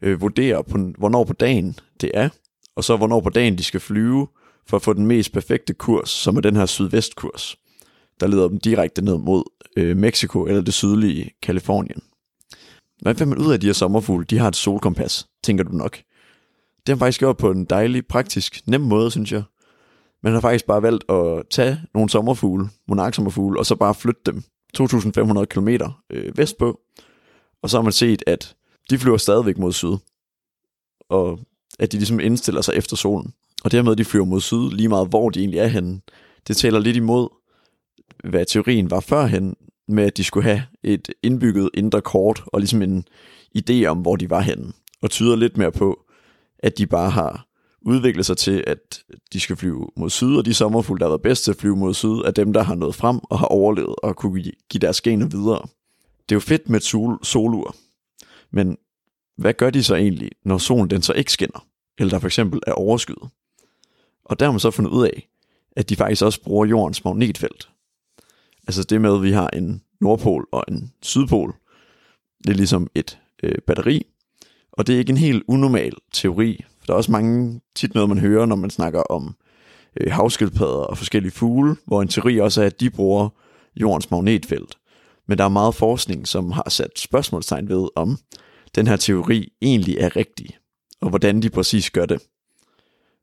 øh, 0.03 0.21
vurdere, 0.21 0.65
på, 0.65 0.79
hvornår 0.99 1.25
på 1.25 1.33
dagen 1.33 1.79
det 2.01 2.11
er, 2.15 2.29
og 2.77 2.85
så 2.85 2.97
hvornår 2.97 3.21
på 3.21 3.31
dagen 3.31 3.59
de 3.59 3.65
skal 3.65 3.81
flyve, 3.81 4.29
for 4.67 4.77
at 4.77 4.83
få 4.83 4.93
den 4.93 5.07
mest 5.07 5.33
perfekte 5.33 5.75
kurs, 5.75 6.11
som 6.11 6.37
er 6.37 6.41
den 6.41 6.57
her 6.57 6.67
sydvestkurs, 6.67 7.57
der 8.21 8.27
leder 8.27 8.49
dem 8.49 8.61
direkte 8.61 9.05
ned 9.05 9.19
mod 9.19 9.45
øh, 9.77 9.97
Mexico 9.97 10.47
eller 10.47 10.63
det 10.63 10.75
sydlige 10.75 11.31
Kalifornien. 11.43 12.03
Hvad 13.03 13.15
finder 13.15 13.37
man 13.37 13.47
ud 13.47 13.53
af 13.53 13.61
de 13.61 13.67
her 13.67 13.73
sommerfugle? 13.73 14.25
De 14.25 14.39
har 14.39 14.49
et 14.49 14.57
solkompas, 14.57 15.27
tænker 15.43 15.65
du 15.65 15.73
nok. 15.73 15.99
Det 16.87 16.89
har 16.95 16.97
faktisk 16.97 17.19
gjort 17.19 17.37
på 17.37 17.51
en 17.51 17.65
dejlig, 17.65 18.07
praktisk, 18.07 18.61
nem 18.67 18.81
måde, 18.81 19.11
synes 19.11 19.33
jeg. 19.33 19.43
Man 20.23 20.33
har 20.33 20.41
faktisk 20.41 20.67
bare 20.67 20.83
valgt 20.83 21.11
at 21.11 21.43
tage 21.51 21.81
nogle 21.95 22.11
sommerfugle, 22.11 22.69
monarksommerfugle, 22.89 23.59
og 23.59 23.67
så 23.67 23.77
bare 23.77 23.95
flytte 23.95 24.21
dem 24.27 24.43
2.500 24.79 25.45
km 25.45 25.69
øh, 26.11 26.39
vestpå. 26.39 26.81
Og 27.63 27.71
så 27.71 27.77
har 27.77 27.83
man 27.83 27.93
set, 27.93 28.23
at 28.27 28.57
de 28.91 28.99
flyver 28.99 29.17
stadigvæk 29.17 29.59
mod 29.59 29.73
syd. 29.73 29.97
Og 31.09 31.41
at 31.79 31.93
de 31.93 31.97
ligesom 31.97 32.21
indstiller 32.21 32.61
sig 32.61 32.75
efter 32.75 32.97
solen. 32.97 33.35
Og 33.65 33.73
dermed 33.73 33.93
at 33.93 33.99
de 33.99 34.05
flyver 34.05 34.25
mod 34.25 34.41
syd, 34.41 34.71
lige 34.71 34.89
meget 34.89 35.09
hvor 35.09 35.31
de 35.31 35.41
egentlig 35.41 35.59
er 35.59 35.67
henne. 35.67 36.01
Det 36.49 36.57
taler 36.57 36.79
lidt 36.79 36.97
imod, 36.97 37.29
hvad 38.25 38.45
teorien 38.47 38.91
var 38.91 39.01
førhen, 39.01 39.57
med 39.89 40.05
at 40.05 40.17
de 40.17 40.25
skulle 40.25 40.45
have 40.45 40.63
et 40.83 41.09
indbygget 41.23 41.71
indre 41.75 42.01
kort, 42.01 42.45
og 42.47 42.61
ligesom 42.61 42.83
en 42.83 43.05
idé 43.59 43.85
om, 43.85 43.99
hvor 43.99 44.17
de 44.17 44.31
var 44.31 44.41
henne. 44.41 44.73
Og 45.03 45.11
tyder 45.11 45.37
lidt 45.37 45.57
mere 45.57 45.73
på, 45.73 46.01
at 46.59 46.79
de 46.79 46.87
bare 46.87 47.11
har 47.11 47.47
udviklet 47.83 48.27
sig 48.27 48.37
til, 48.37 48.65
at 48.67 49.03
de 49.33 49.41
skal 49.41 49.57
flyve 49.57 49.89
mod 49.97 50.11
syd, 50.11 50.37
og 50.37 50.45
de 50.45 50.55
sommerfugle, 50.55 51.01
der 51.01 51.07
har 51.07 51.11
været 51.11 51.23
bedst 51.23 51.45
til 51.45 51.51
at 51.51 51.57
flyve 51.57 51.77
mod 51.77 51.95
syd, 51.95 52.09
er 52.09 52.31
dem, 52.31 52.53
der 52.53 52.63
har 52.63 52.75
nået 52.75 52.95
frem 52.95 53.19
og 53.31 53.39
har 53.39 53.47
overlevet 53.47 53.95
og 54.03 54.17
kunne 54.17 54.43
give 54.43 54.81
deres 54.81 55.01
gener 55.01 55.27
videre. 55.27 55.67
Det 56.29 56.35
er 56.35 56.37
jo 56.37 56.41
fedt 56.41 56.69
med 56.69 56.77
et 56.77 56.85
sol 56.85 57.19
solur, 57.23 57.77
men 58.51 58.77
hvad 59.37 59.55
gør 59.55 59.71
de 59.71 59.83
så 59.83 59.95
egentlig, 59.95 60.31
når 60.45 60.59
solen 60.59 60.91
den 60.91 61.03
så 61.03 61.13
ikke 61.13 61.33
skinner, 61.33 61.67
eller 61.99 62.11
der 62.11 62.19
for 62.19 62.29
eksempel 62.29 62.61
er 62.67 62.73
overskyet? 62.73 63.29
Og 64.25 64.41
der 64.41 64.47
har 64.47 64.53
man 64.53 64.61
så 64.61 64.71
fundet 64.71 64.91
ud 64.91 65.05
af, 65.07 65.29
at 65.77 65.89
de 65.89 65.97
faktisk 65.97 66.23
også 66.23 66.43
bruger 66.43 66.67
jordens 66.67 67.05
magnetfelt. 67.05 67.71
Altså 68.67 68.83
det 68.83 69.01
med, 69.01 69.15
at 69.15 69.23
vi 69.23 69.33
har 69.33 69.49
en 69.49 69.83
nordpol 70.01 70.49
og 70.53 70.65
en 70.69 70.93
sydpol. 71.03 71.55
Det 72.45 72.51
er 72.51 72.55
ligesom 72.55 72.91
et 72.95 73.19
øh, 73.43 73.55
batteri. 73.67 74.07
Og 74.73 74.87
det 74.87 74.95
er 74.95 74.99
ikke 74.99 75.11
en 75.11 75.17
helt 75.17 75.43
unormal 75.49 75.93
teori. 76.13 76.65
For 76.79 76.87
der 76.87 76.93
er 76.93 76.97
også 76.97 77.13
mange 77.13 77.61
tit 77.75 77.95
noget, 77.95 78.09
man 78.09 78.19
hører, 78.19 78.47
når 78.47 78.57
man 78.57 78.71
snakker 78.71 79.03
om 79.03 79.37
øh, 80.01 80.13
havskildpadder 80.13 80.85
og 80.85 80.99
forskellige 80.99 81.33
fugle, 81.33 81.77
hvor 81.87 82.03
en 82.03 82.09
teori 82.09 82.39
også 82.39 82.63
er, 82.63 82.67
at 82.67 82.81
de 82.81 82.91
bruger 82.91 83.29
jordens 83.77 84.11
magnetfelt. 84.11 84.79
Men 85.31 85.39
der 85.39 85.45
er 85.45 85.49
meget 85.49 85.75
forskning, 85.75 86.29
som 86.29 86.51
har 86.51 86.67
sat 86.69 86.99
spørgsmålstegn 86.99 87.69
ved, 87.69 87.89
om 87.97 88.19
den 88.75 88.87
her 88.87 88.97
teori 88.97 89.53
egentlig 89.63 89.97
er 89.99 90.17
rigtig, 90.17 90.59
og 91.01 91.09
hvordan 91.09 91.43
de 91.43 91.51
præcis 91.51 91.91
gør 91.91 92.07
det. 92.07 92.23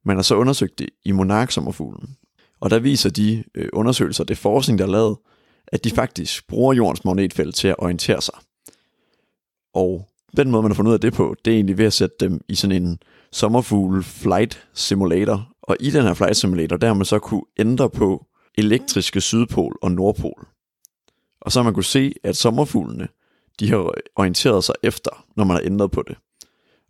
Man 0.06 0.16
har 0.16 0.24
så 0.24 0.36
undersøgt 0.36 0.80
det 0.80 0.90
i 1.06 1.12
monarksommerfuglen. 1.12 2.18
Og 2.60 2.70
der 2.70 2.80
viser 2.80 3.10
de 3.10 3.44
øh, 3.56 3.70
undersøgelser, 3.74 4.24
det 4.24 4.38
forskning, 4.38 4.80
der 4.80 4.86
er 4.86 4.90
lavet, 4.90 5.18
at 5.68 5.84
de 5.84 5.90
faktisk 5.90 6.48
bruger 6.48 6.74
jordens 6.74 7.06
magnetfelt 7.06 7.56
til 7.56 7.68
at 7.68 7.76
orientere 7.80 8.22
sig. 8.22 8.36
Og 9.74 10.08
den 10.38 10.52
måde, 10.52 10.64
man 10.64 10.72
har 10.72 10.76
fundet 10.76 10.90
ud 10.90 10.94
af 10.94 11.02
det 11.02 11.14
på, 11.14 11.36
det 11.46 11.52
er 11.52 11.56
egentlig 11.56 11.78
ved 11.78 11.86
at 11.86 11.94
sætte 11.94 12.16
dem 12.20 12.42
i 12.50 12.56
sådan 12.56 12.84
en 12.84 13.00
sommerfugl 13.32 14.04
flight 14.04 14.68
simulator. 14.74 15.50
Og 15.62 15.78
i 15.80 15.90
den 15.90 16.04
her 16.04 16.14
flight 16.14 16.38
simulator, 16.38 16.78
der 16.78 16.88
har 16.88 16.94
man 16.94 17.06
så 17.06 17.20
kunne 17.20 17.44
ændre 17.60 17.90
på 17.90 18.26
elektriske 18.58 19.22
sydpol 19.22 19.78
og 19.82 19.92
nordpol. 19.92 20.48
Og 21.48 21.52
så 21.52 21.60
har 21.60 21.64
man 21.64 21.74
kunne 21.74 21.84
se, 21.84 22.14
at 22.24 22.38
sommerfuglene, 22.38 23.08
de 23.60 23.70
har 23.70 23.94
orienteret 24.16 24.64
sig 24.64 24.76
efter, 24.84 25.26
når 25.36 25.44
man 25.44 25.56
har 25.56 25.64
ændret 25.66 25.92
på 25.92 26.04
det. 26.08 26.18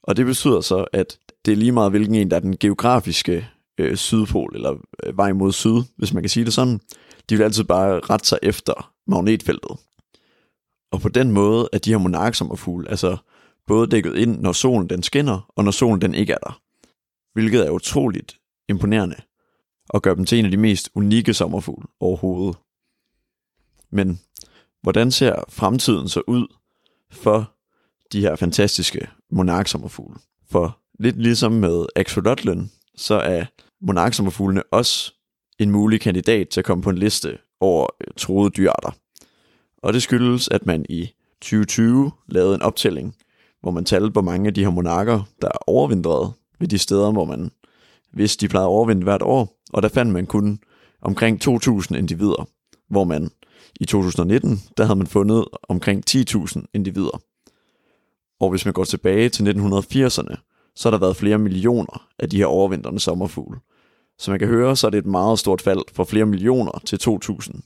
Og 0.04 0.17
det 0.17 0.26
betyder 0.26 0.62
så, 0.62 0.86
at 0.93 1.20
det 1.46 1.52
er 1.52 1.56
lige 1.56 1.72
meget, 1.72 1.91
hvilken 1.91 2.15
en, 2.15 2.32
der 2.32 2.36
er 2.36 2.41
den 2.41 2.58
geografiske 2.58 3.48
øh, 3.78 3.96
sydpol, 3.96 4.56
eller 4.56 4.76
øh, 5.04 5.17
vej 5.17 5.34
mod 5.34 5.52
syd, 5.52 5.82
hvis 5.98 6.13
man 6.13 6.24
kan 6.24 6.30
sige 6.30 6.46
det 6.46 6.54
sådan. 6.54 6.80
De 7.30 7.38
vil 7.38 7.43
altid 7.43 7.63
bare 7.63 8.00
rette 8.00 8.28
sig 8.28 8.39
efter 8.43 8.93
magnetfeltet. 9.08 9.72
Og 10.91 11.02
på 11.02 11.10
den 11.10 11.32
måde 11.32 11.70
er 11.74 11.78
de 11.78 11.89
her 11.89 11.98
monarksommerfugle 11.98 12.89
altså 12.89 13.17
både 13.67 13.88
dækket 13.88 14.15
ind, 14.15 14.39
når 14.39 14.52
solen 14.52 14.89
den 14.89 15.04
skinner, 15.04 15.52
og 15.56 15.63
når 15.63 15.72
solen 15.72 16.02
den 16.02 16.15
ikke 16.15 16.34
er 16.34 16.38
der. 16.38 16.62
Hvilket 17.34 17.65
er 17.65 17.72
utroligt 17.72 18.39
imponerende, 18.70 19.15
og 19.89 20.02
gør 20.02 20.13
dem 20.13 20.26
til 20.26 20.39
en 20.39 20.46
af 20.46 20.52
de 20.52 20.58
mest 20.58 20.89
unikke 20.96 21.34
sommerfugle 21.34 21.88
overhovedet. 22.00 22.58
Men 23.91 24.20
hvordan 24.88 25.12
ser 25.12 25.43
fremtiden 25.50 26.10
så 26.10 26.21
ud 26.28 26.47
for 27.12 27.52
de 28.12 28.21
her 28.21 28.36
fantastiske 28.36 29.08
monarksommerfugle? 29.32 30.15
For 30.50 30.80
lidt 31.00 31.21
ligesom 31.21 31.52
med 31.52 31.86
axolotlen, 31.95 32.71
så 32.95 33.15
er 33.15 33.45
monarksommerfuglene 33.82 34.63
også 34.71 35.13
en 35.60 35.71
mulig 35.71 36.02
kandidat 36.02 36.50
til 36.50 36.62
at 36.62 36.65
komme 36.65 36.84
på 36.84 36.89
en 36.89 36.97
liste 36.97 37.38
over 37.60 37.88
øh, 38.02 38.13
troede 38.17 38.50
dyrearter. 38.50 38.91
Og 39.84 39.93
det 39.93 40.04
skyldes, 40.04 40.47
at 40.47 40.65
man 40.65 40.86
i 40.89 41.10
2020 41.41 42.12
lavede 42.28 42.56
en 42.56 42.62
optælling, 42.62 43.15
hvor 43.62 43.71
man 43.71 43.86
talte, 43.86 44.10
hvor 44.10 44.21
mange 44.21 44.47
af 44.47 44.54
de 44.54 44.63
her 44.63 44.71
monarker, 44.71 45.23
der 45.41 45.47
er 45.47 45.69
overvindret 45.69 46.34
ved 46.60 46.67
de 46.67 46.78
steder, 46.78 47.12
hvor 47.12 47.26
man 47.26 47.52
hvis 48.13 48.38
de 48.38 48.47
plejede 48.47 48.67
at 48.67 48.69
overvinde 48.69 49.04
hvert 49.04 49.21
år, 49.21 49.62
og 49.73 49.82
der 49.82 49.89
fandt 49.89 50.13
man 50.13 50.26
kun 50.26 50.60
omkring 51.02 51.47
2.000 51.47 51.95
individer, 51.95 52.47
hvor 52.89 53.04
man 53.04 53.30
i 53.80 53.86
2019, 53.86 54.62
der 54.77 54.86
havde 54.86 54.97
man 54.97 55.08
fundet 55.08 55.45
omkring 55.69 56.03
10.000 56.10 56.63
individer. 56.73 57.21
Og 58.39 58.49
hvis 58.49 58.65
man 58.65 58.73
går 58.73 58.84
tilbage 58.84 59.30
til 59.30 59.43
1980'erne, 59.43 60.36
så 60.75 60.89
har 60.89 60.91
der 60.91 60.97
været 60.97 61.15
flere 61.15 61.38
millioner 61.38 62.08
af 62.19 62.30
de 62.30 62.38
her 62.38 62.45
overvintrende 62.45 62.99
sommerfugle. 62.99 63.60
Som 64.19 64.32
man 64.32 64.39
kan 64.39 64.47
høre, 64.47 64.75
så 64.75 64.88
er 64.88 64.91
det 64.91 64.97
et 64.97 65.06
meget 65.06 65.39
stort 65.39 65.62
fald 65.62 65.82
fra 65.93 66.03
flere 66.03 66.25
millioner 66.25 66.82
til 66.86 66.99
2.000. 67.08 67.62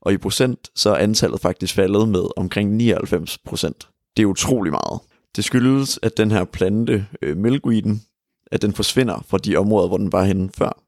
Og 0.00 0.12
i 0.12 0.16
procent, 0.16 0.68
så 0.74 0.90
er 0.90 0.96
antallet 0.96 1.40
faktisk 1.40 1.74
faldet 1.74 2.08
med 2.08 2.24
omkring 2.36 2.76
99 2.76 3.38
procent. 3.38 3.88
Det 4.16 4.22
er 4.22 4.26
utrolig 4.26 4.72
meget. 4.72 5.00
Det 5.36 5.44
skyldes, 5.44 5.98
at 6.02 6.16
den 6.16 6.30
her 6.30 6.44
plante, 6.44 7.06
øh, 7.22 7.36
milkweeden, 7.36 8.02
at 8.46 8.62
den 8.62 8.72
forsvinder 8.72 9.24
fra 9.28 9.38
de 9.38 9.56
områder, 9.56 9.88
hvor 9.88 9.96
den 9.96 10.12
var 10.12 10.24
henne 10.24 10.50
før. 10.54 10.82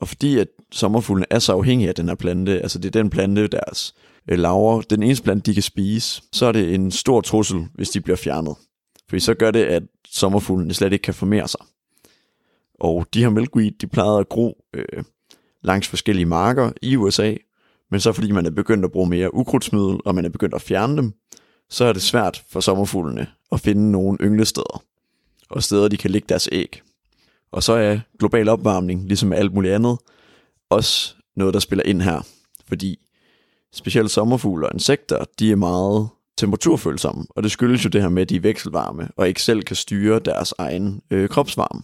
Og 0.00 0.08
fordi 0.08 0.38
at 0.38 0.48
sommerfuglen 0.72 1.24
er 1.30 1.38
så 1.38 1.52
afhængig 1.52 1.88
af 1.88 1.94
den 1.94 2.08
her 2.08 2.14
plante, 2.14 2.60
altså 2.62 2.78
det 2.78 2.96
er 2.96 3.02
den 3.02 3.10
plante, 3.10 3.48
deres 3.48 3.94
øh, 4.30 4.38
laver, 4.38 4.80
den 4.80 5.02
eneste 5.02 5.24
plante, 5.24 5.50
de 5.50 5.54
kan 5.54 5.62
spise, 5.62 6.22
så 6.32 6.46
er 6.46 6.52
det 6.52 6.74
en 6.74 6.90
stor 6.90 7.20
trussel, 7.20 7.66
hvis 7.74 7.90
de 7.90 8.00
bliver 8.00 8.16
fjernet. 8.16 8.56
Fordi 9.08 9.20
så 9.20 9.34
gør 9.34 9.50
det, 9.50 9.64
at 9.64 9.82
sommerfuglen 10.08 10.74
slet 10.74 10.92
ikke 10.92 11.02
kan 11.02 11.14
formere 11.14 11.48
sig. 11.48 11.60
Og 12.80 13.06
de 13.14 13.20
her 13.20 13.30
milkweed, 13.30 13.70
de 13.70 13.86
plejede 13.86 14.18
at 14.18 14.28
gro 14.28 14.64
øh, 14.74 15.04
langs 15.62 15.88
forskellige 15.88 16.26
marker 16.26 16.72
i 16.82 16.96
USA, 16.96 17.34
men 17.90 18.00
så 18.00 18.12
fordi 18.12 18.32
man 18.32 18.46
er 18.46 18.50
begyndt 18.50 18.84
at 18.84 18.92
bruge 18.92 19.08
mere 19.08 19.34
ukrudtsmiddel, 19.34 20.00
og 20.04 20.14
man 20.14 20.24
er 20.24 20.28
begyndt 20.28 20.54
at 20.54 20.62
fjerne 20.62 20.96
dem, 20.96 21.12
så 21.70 21.84
er 21.84 21.92
det 21.92 22.02
svært 22.02 22.44
for 22.50 22.60
sommerfuglene 22.60 23.26
at 23.52 23.60
finde 23.60 23.90
nogle 23.90 24.18
ynglesteder, 24.20 24.82
og 25.50 25.62
steder, 25.62 25.88
de 25.88 25.96
kan 25.96 26.10
lægge 26.10 26.26
deres 26.28 26.48
æg. 26.52 26.82
Og 27.56 27.62
så 27.62 27.72
er 27.72 27.98
global 28.18 28.48
opvarmning, 28.48 29.06
ligesom 29.06 29.32
alt 29.32 29.54
muligt 29.54 29.74
andet, 29.74 29.98
også 30.70 31.14
noget, 31.36 31.54
der 31.54 31.60
spiller 31.60 31.84
ind 31.84 32.02
her. 32.02 32.26
Fordi 32.68 32.98
specielt 33.72 34.10
sommerfugle 34.10 34.66
og 34.66 34.74
insekter, 34.74 35.24
de 35.38 35.52
er 35.52 35.56
meget 35.56 36.08
temperaturfølsomme, 36.38 37.24
og 37.30 37.42
det 37.42 37.50
skyldes 37.50 37.84
jo 37.84 37.88
det 37.90 38.02
her 38.02 38.08
med, 38.08 38.22
at 38.22 38.28
de 38.28 38.36
er 38.36 38.40
vekselvarme, 38.40 39.08
og 39.16 39.28
ikke 39.28 39.42
selv 39.42 39.62
kan 39.62 39.76
styre 39.76 40.18
deres 40.18 40.54
egen 40.58 41.02
øh, 41.10 41.28
kropsvarme. 41.28 41.82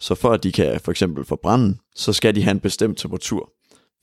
Så 0.00 0.14
for 0.14 0.32
at 0.32 0.42
de 0.42 0.52
kan 0.52 0.80
for 0.80 0.90
eksempel 0.90 1.24
forbrænde, 1.24 1.76
så 1.94 2.12
skal 2.12 2.34
de 2.34 2.42
have 2.42 2.50
en 2.50 2.60
bestemt 2.60 2.98
temperatur. 2.98 3.52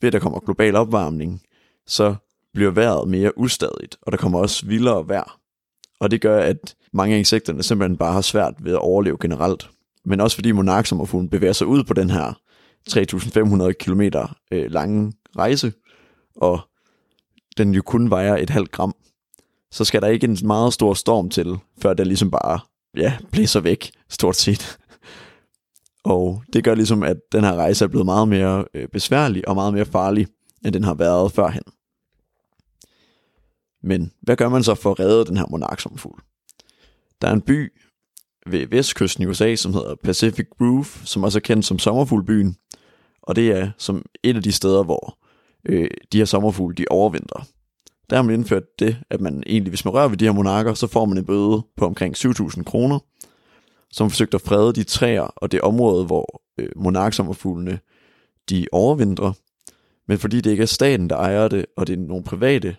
Ved 0.00 0.06
at 0.06 0.12
der 0.12 0.18
kommer 0.18 0.40
global 0.40 0.76
opvarmning, 0.76 1.42
så 1.86 2.14
bliver 2.54 2.70
vejret 2.70 3.08
mere 3.08 3.38
ustadigt, 3.38 3.96
og 4.02 4.12
der 4.12 4.18
kommer 4.18 4.38
også 4.38 4.66
vildere 4.66 5.08
vejr. 5.08 5.40
Og 6.00 6.10
det 6.10 6.20
gør, 6.20 6.40
at 6.40 6.76
mange 6.92 7.14
af 7.14 7.18
insekterne 7.18 7.62
simpelthen 7.62 7.96
bare 7.96 8.12
har 8.12 8.20
svært 8.20 8.54
ved 8.58 8.72
at 8.72 8.78
overleve 8.78 9.18
generelt. 9.20 9.70
Men 10.06 10.20
også 10.20 10.36
fordi 10.36 10.52
monarksommerfuglen 10.52 11.30
bevæger 11.30 11.52
sig 11.52 11.66
ud 11.66 11.84
på 11.84 11.94
den 11.94 12.10
her 12.10 12.40
3.500 12.90 13.72
km 13.72 14.00
øh, 14.52 14.70
lange 14.70 15.12
rejse, 15.38 15.72
og 16.36 16.60
den 17.56 17.74
jo 17.74 17.82
kun 17.82 18.10
vejer 18.10 18.36
et 18.36 18.50
halvt 18.50 18.72
gram, 18.72 18.94
så 19.70 19.84
skal 19.84 20.02
der 20.02 20.08
ikke 20.08 20.24
en 20.24 20.38
meget 20.44 20.72
stor 20.72 20.94
storm 20.94 21.30
til, 21.30 21.58
før 21.82 21.94
den 21.94 22.06
ligesom 22.06 22.30
bare 22.30 22.60
ja, 22.96 23.18
blæser 23.32 23.60
væk, 23.60 23.90
stort 24.08 24.36
set. 24.36 24.78
Og 26.04 26.42
det 26.52 26.64
gør 26.64 26.74
ligesom, 26.74 27.02
at 27.02 27.16
den 27.32 27.44
her 27.44 27.54
rejse 27.54 27.84
er 27.84 27.88
blevet 27.88 28.06
meget 28.06 28.28
mere 28.28 28.64
øh, 28.74 28.88
besværlig 28.88 29.48
og 29.48 29.54
meget 29.54 29.74
mere 29.74 29.84
farlig, 29.84 30.26
end 30.64 30.72
den 30.72 30.84
har 30.84 30.94
været 30.94 31.32
førhen. 31.32 31.62
Men 33.82 34.12
hvad 34.22 34.36
gør 34.36 34.48
man 34.48 34.62
så 34.62 34.74
for 34.74 34.90
at 34.90 35.00
redde 35.00 35.24
den 35.24 35.36
her 35.36 35.44
monarksomfugl? 35.50 36.20
Der 37.20 37.28
er 37.28 37.32
en 37.32 37.40
by 37.40 37.72
ved 38.46 38.66
vestkysten 38.66 39.24
i 39.24 39.26
USA, 39.26 39.54
som 39.54 39.72
hedder 39.72 39.94
Pacific 40.04 40.46
Grove, 40.58 40.84
som 40.84 41.24
også 41.24 41.38
er 41.38 41.40
kendt 41.40 41.64
som 41.64 41.78
sommerfuglbyen. 41.78 42.56
Og 43.22 43.36
det 43.36 43.50
er 43.50 43.70
som 43.78 44.04
et 44.22 44.36
af 44.36 44.42
de 44.42 44.52
steder, 44.52 44.82
hvor 44.84 45.18
øh, 45.64 45.88
de 46.12 46.18
her 46.18 46.24
sommerfugle 46.24 46.74
de 46.74 46.84
overvintrer. 46.90 47.42
Der 48.10 48.16
har 48.16 48.22
man 48.22 48.34
indført 48.34 48.78
det, 48.78 48.96
at 49.10 49.20
man 49.20 49.42
egentlig, 49.46 49.70
hvis 49.70 49.84
man 49.84 49.94
rører 49.94 50.08
ved 50.08 50.16
de 50.16 50.24
her 50.24 50.32
monarker, 50.32 50.74
så 50.74 50.86
får 50.86 51.04
man 51.04 51.18
en 51.18 51.24
bøde 51.24 51.62
på 51.76 51.86
omkring 51.86 52.16
7.000 52.16 52.62
kroner, 52.62 52.98
som 53.90 54.10
forsøgte 54.10 54.34
at 54.34 54.40
frede 54.40 54.72
de 54.72 54.84
træer 54.84 55.22
og 55.22 55.52
det 55.52 55.60
område, 55.60 56.04
hvor 56.04 56.42
øh, 56.58 56.68
monarksommerfuglene 56.76 57.78
de 58.50 58.66
overvintrer. 58.72 59.32
Men 60.08 60.18
fordi 60.18 60.40
det 60.40 60.50
ikke 60.50 60.62
er 60.62 60.66
staten, 60.66 61.10
der 61.10 61.16
ejer 61.16 61.48
det, 61.48 61.66
og 61.76 61.86
det 61.86 61.92
er 61.92 62.06
nogle 62.06 62.24
private, 62.24 62.76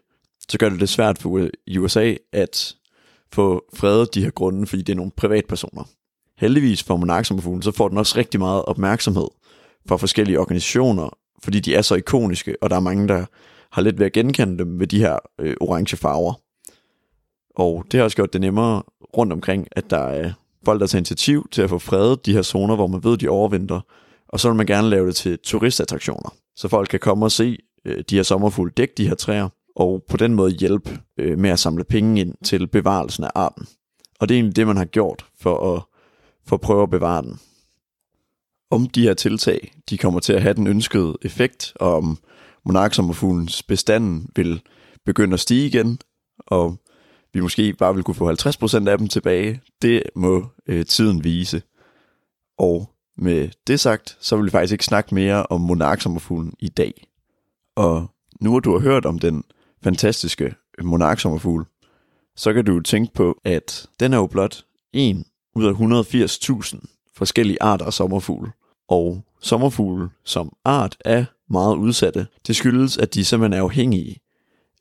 så 0.50 0.58
gør 0.58 0.70
det 0.70 0.80
det 0.80 0.90
svært 0.90 1.18
for 1.18 1.50
USA 1.78 2.16
at 2.32 2.76
få 3.34 3.66
fredet 3.74 4.16
de 4.16 4.24
her 4.24 4.30
grunde, 4.30 4.68
fordi 4.68 4.82
det 4.82 4.94
er 4.94 4.98
nogle 4.98 5.12
privatpersoner. 5.18 5.84
Heldigvis 6.38 6.84
for 6.84 6.98
monarksommerfuglen, 6.98 7.62
så 7.62 7.72
får 7.72 7.90
den 7.90 7.98
også 7.98 8.18
rigtig 8.18 8.40
meget 8.40 8.66
opmærksomhed 8.66 9.28
fra 9.88 9.98
forskellige 9.98 10.40
organisationer, 10.40 11.10
fordi 11.44 11.60
de 11.60 11.76
er 11.76 11.82
så 11.82 11.96
ikoniske, 11.96 12.56
og 12.62 12.70
der 12.70 12.76
er 12.76 12.80
mange, 12.80 13.08
der 13.08 13.26
har 13.72 13.82
lidt 13.82 14.00
ved 14.00 14.06
at 14.06 14.14
genkende 14.14 14.58
dem 14.58 14.68
med 14.68 14.88
de 14.88 15.00
her 15.00 15.18
øh, 15.40 15.56
orange 15.62 15.98
farver. 15.98 16.34
Og 17.56 17.86
det 17.92 17.98
har 17.98 18.04
også 18.04 18.18
gjort 18.18 18.34
det 18.34 18.42
nemmere 18.42 18.84
rundt 19.18 19.34
omkring, 19.34 19.68
at 19.72 19.90
der 19.90 19.98
er 19.98 20.32
folk, 20.66 20.82
der 20.82 20.88
tager 20.88 21.00
initiativ 21.00 21.48
til 21.52 21.62
at 21.62 21.70
få 21.70 21.80
fredet 21.80 22.26
de 22.26 22.34
her 22.34 22.42
zoner, 22.42 22.76
hvor 22.76 22.88
man 22.88 23.04
ved, 23.04 23.18
de 23.18 23.30
overvinter, 23.30 23.82
og 24.30 24.40
så 24.40 24.50
vil 24.50 24.58
man 24.58 24.66
gerne 24.66 24.90
lave 24.90 25.08
det 25.08 25.16
til 25.16 25.40
turistattraktioner, 25.40 26.36
så 26.56 26.68
folk 26.68 26.90
kan 26.90 27.00
komme 27.00 27.26
og 27.26 27.32
se 27.32 27.58
øh, 27.86 28.04
de 28.10 28.16
her 28.16 28.24
sommerfugle 28.24 28.72
dække 28.78 28.94
de 28.98 29.08
her 29.08 29.16
træer, 29.16 29.50
og 29.78 30.04
på 30.10 30.18
den 30.18 30.36
måde 30.36 30.52
hjælpe 30.52 31.00
øh, 31.18 31.40
med 31.40 31.50
at 31.50 31.60
samle 31.60 31.84
penge 31.84 32.22
ind 32.22 32.36
til 32.44 32.68
bevarelsen 32.68 33.24
af 33.24 33.30
arten. 33.36 33.68
Og 34.20 34.30
det 34.30 34.36
er 34.36 34.40
egentlig 34.40 34.56
det, 34.56 34.68
man 34.68 34.78
har 34.78 34.86
gjort 34.86 35.26
for 35.40 35.76
at, 35.76 35.82
for 36.46 36.56
at 36.56 36.62
prøve 36.62 36.84
at 36.84 36.90
bevare 36.90 37.22
den. 37.22 37.40
Om 38.72 38.90
de 38.90 39.02
her 39.02 39.14
tiltag, 39.14 39.74
de 39.90 39.98
kommer 39.98 40.20
til 40.20 40.34
at 40.34 40.42
have 40.42 40.54
den 40.54 40.68
ønskede 40.68 41.18
effekt, 41.22 41.74
og 41.76 41.96
om 41.96 42.18
monarksommerfuglens 42.66 43.64
bestand 43.64 44.26
vil 44.36 44.62
begynde 45.06 45.34
at 45.34 45.40
stige 45.40 45.68
igen, 45.68 46.00
og 46.38 46.78
vi 47.34 47.40
måske 47.40 47.74
bare 47.74 47.96
vil 47.96 48.04
kunne 48.04 48.16
få 48.16 48.32
50% 48.32 48.90
af 48.90 48.98
dem 48.98 49.08
tilbage, 49.08 49.62
det 49.82 50.04
må 50.16 50.46
øh, 50.68 50.86
tiden 50.86 51.24
vise. 51.24 51.62
Og 52.58 52.90
med 53.18 53.50
det 53.68 53.80
sagt, 53.80 54.18
så 54.20 54.36
vil 54.36 54.46
vi 54.46 54.52
faktisk 54.52 54.72
ikke 54.72 54.86
snakke 54.86 55.16
mere 55.16 55.46
om 55.46 55.62
monarksommerfuglen 55.62 56.54
i 56.60 56.68
dag. 56.68 57.08
Og 57.76 58.12
nu 58.42 58.50
hvor 58.50 58.60
du 58.60 58.72
har 58.72 58.80
hørt 58.80 59.06
om 59.06 59.20
den 59.20 59.44
fantastiske 59.84 60.56
monarksommerfugl, 60.84 61.66
så 62.36 62.54
kan 62.54 62.66
du 62.66 62.80
tænke 62.80 63.14
på, 63.14 63.42
at 63.44 63.88
den 64.00 64.14
er 64.14 64.18
jo 64.18 64.28
blot 64.28 64.66
en 64.94 65.26
ud 65.56 65.66
af 65.66 65.72
180.000 65.72 67.12
forskellige 67.16 67.62
arter 67.62 67.86
af 67.86 67.94
sommerfugle. 67.94 68.52
Og 68.88 69.26
sommerfugle 69.42 70.10
som 70.24 70.54
art 70.66 70.98
er 71.06 71.26
meget 71.50 71.76
udsatte. 71.76 72.28
Det 72.48 72.56
skyldes, 72.56 72.98
at 72.98 73.14
de 73.14 73.26
simpelthen 73.26 73.60
er 73.60 73.64
afhængige 73.64 74.16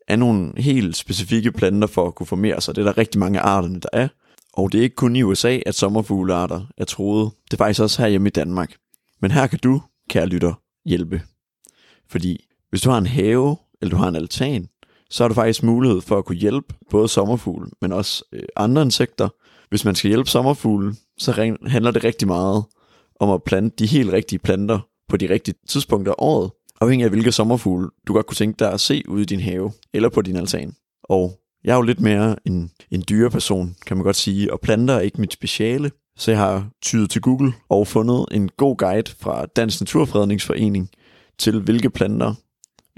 af 0.09 0.19
nogle 0.19 0.53
helt 0.57 0.97
specifikke 0.97 1.53
planter 1.53 1.89
for 1.89 2.07
at 2.07 2.15
kunne 2.15 2.27
formere 2.27 2.61
sig. 2.61 2.77
Det 2.77 2.83
er 2.83 2.87
der 2.87 2.99
rigtig 2.99 3.19
mange 3.19 3.41
arter, 3.41 3.69
der 3.69 3.89
er. 3.93 4.09
Og 4.53 4.73
det 4.73 4.79
er 4.79 4.83
ikke 4.83 4.97
kun 4.97 5.17
i 5.17 5.23
USA, 5.23 5.59
at 5.67 5.75
sommerfuglearter 5.75 6.67
er 6.77 6.85
troet. 6.85 7.31
Det 7.45 7.53
er 7.53 7.65
faktisk 7.65 7.81
også 7.81 8.03
her 8.03 8.09
hjemme 8.09 8.29
i 8.29 8.31
Danmark. 8.31 8.77
Men 9.21 9.31
her 9.31 9.47
kan 9.47 9.59
du, 9.59 9.83
kære 10.11 10.27
lytter, 10.27 10.55
hjælpe. 10.85 11.23
Fordi 12.09 12.45
hvis 12.71 12.81
du 12.81 12.91
har 12.91 12.99
en 12.99 13.07
have, 13.07 13.57
eller 13.81 13.91
du 13.91 13.97
har 13.97 14.09
en 14.09 14.17
altan, 14.17 14.69
så 15.11 15.25
er 15.25 15.29
der 15.29 15.35
faktisk 15.35 15.63
mulighed 15.63 16.01
for 16.01 16.19
at 16.19 16.25
kunne 16.25 16.39
hjælpe 16.39 16.75
både 16.91 17.09
sommerfugle, 17.09 17.71
men 17.83 17.93
også 17.93 18.25
øh, 18.33 18.43
andre 18.57 18.83
insekter. 18.83 19.29
Hvis 19.69 19.85
man 19.85 19.95
skal 19.95 20.09
hjælpe 20.09 20.31
sommerfugle, 20.31 20.95
så 21.19 21.33
handler 21.67 21.91
det 21.91 22.05
rigtig 22.05 22.29
meget 22.29 22.65
om 23.21 23.31
at 23.31 23.43
plante 23.43 23.77
de 23.79 23.87
helt 23.87 24.13
rigtige 24.13 24.39
planter 24.39 24.79
på 25.09 25.17
de 25.17 25.29
rigtige 25.29 25.55
tidspunkter 25.69 26.13
af 26.13 26.17
året, 26.19 26.51
afhængig 26.81 27.05
af 27.05 27.11
hvilke 27.11 27.33
sommerfugle 27.33 27.89
du 28.07 28.13
godt 28.13 28.27
kunne 28.27 28.37
tænke 28.37 28.59
dig 28.59 28.73
at 28.73 28.81
se 28.81 29.03
ude 29.09 29.23
i 29.23 29.25
din 29.25 29.41
have 29.41 29.73
eller 29.95 30.09
på 30.09 30.23
din 30.23 30.37
altan. 30.37 30.77
Og 31.05 31.41
jeg 31.65 31.73
er 31.73 31.77
jo 31.77 31.83
lidt 31.83 32.01
mere 32.01 32.37
en, 32.45 32.71
en 32.91 33.05
dyreperson, 33.09 33.77
kan 33.87 33.97
man 33.97 34.05
godt 34.05 34.17
sige, 34.17 34.53
og 34.53 34.61
planter 34.61 34.95
er 34.95 35.01
ikke 35.01 35.21
mit 35.21 35.33
speciale, 35.33 35.91
så 36.17 36.31
jeg 36.31 36.41
har 36.41 36.69
tydet 36.83 37.11
til 37.11 37.21
Google 37.21 37.53
og 37.69 37.87
fundet 37.87 38.27
en 38.31 38.49
god 38.49 38.77
guide 38.77 39.11
fra 39.21 39.47
Dansk 39.47 39.81
Naturfredningsforening 39.81 40.91
til 41.39 41.61
hvilke 41.61 41.91
planter, 41.91 42.35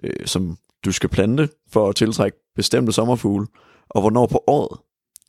øh, 0.02 0.26
som 0.26 0.58
du 0.84 0.92
skal 0.92 1.08
plante 1.08 1.48
for 1.70 1.88
at 1.88 1.96
tiltrække 1.96 2.38
bestemte 2.56 2.92
sommerfugle, 2.92 3.46
og 3.88 4.00
hvornår 4.00 4.26
på 4.26 4.44
året 4.46 4.78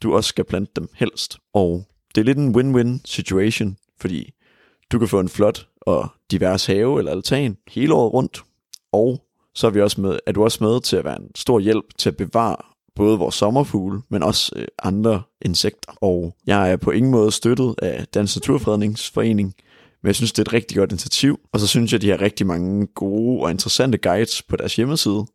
du 0.04 0.16
også 0.16 0.28
skal 0.28 0.46
plante 0.46 0.72
dem 0.76 0.88
helst. 0.96 1.38
Og 1.54 1.84
det 2.16 2.22
er 2.22 2.26
lidt 2.26 2.38
en 2.38 2.56
win-win 2.56 3.02
situation, 3.06 3.78
fordi 4.02 4.32
du 4.92 5.00
kan 5.00 5.08
få 5.08 5.20
en 5.20 5.30
flot 5.30 5.68
og 5.82 6.08
divers 6.32 6.66
have 6.66 7.00
eller 7.00 7.12
altan 7.12 7.58
hele 7.68 7.94
året 7.94 8.14
rundt, 8.14 8.44
og 8.92 9.26
så 9.56 9.68
er, 9.68 9.72
vi 9.72 9.82
også 9.82 10.02
med, 10.02 10.20
er 10.26 10.32
du 10.32 10.44
også 10.44 10.64
med 10.64 10.82
til 10.82 10.98
at 10.98 11.06
være 11.06 11.20
en 11.20 11.32
stor 11.36 11.60
hjælp 11.60 11.86
til 11.98 12.10
at 12.10 12.18
bevare 12.18 12.56
både 12.96 13.18
vores 13.18 13.36
sommerfugle, 13.36 14.02
men 14.10 14.24
også 14.24 14.52
øh, 14.56 14.68
andre 14.84 15.22
insekter. 15.42 15.94
Og 16.02 16.36
jeg 16.48 16.72
er 16.72 16.76
på 16.76 16.92
ingen 16.92 17.12
måde 17.12 17.32
støttet 17.32 17.76
af 17.82 18.08
Dansk 18.14 18.36
Naturfredningsforening, 18.36 19.54
men 20.02 20.08
jeg 20.08 20.16
synes, 20.16 20.32
det 20.32 20.40
er 20.40 20.50
et 20.50 20.54
rigtig 20.54 20.78
godt 20.78 20.92
initiativ. 20.92 21.40
Og 21.54 21.60
så 21.60 21.68
synes 21.68 21.94
jeg, 21.94 22.02
de 22.02 22.10
har 22.10 22.22
rigtig 22.22 22.48
mange 22.48 22.88
gode 22.88 23.42
og 23.42 23.52
interessante 23.52 23.98
guides 23.98 24.42
på 24.42 24.56
deres 24.56 24.76
hjemmeside. 24.76 25.26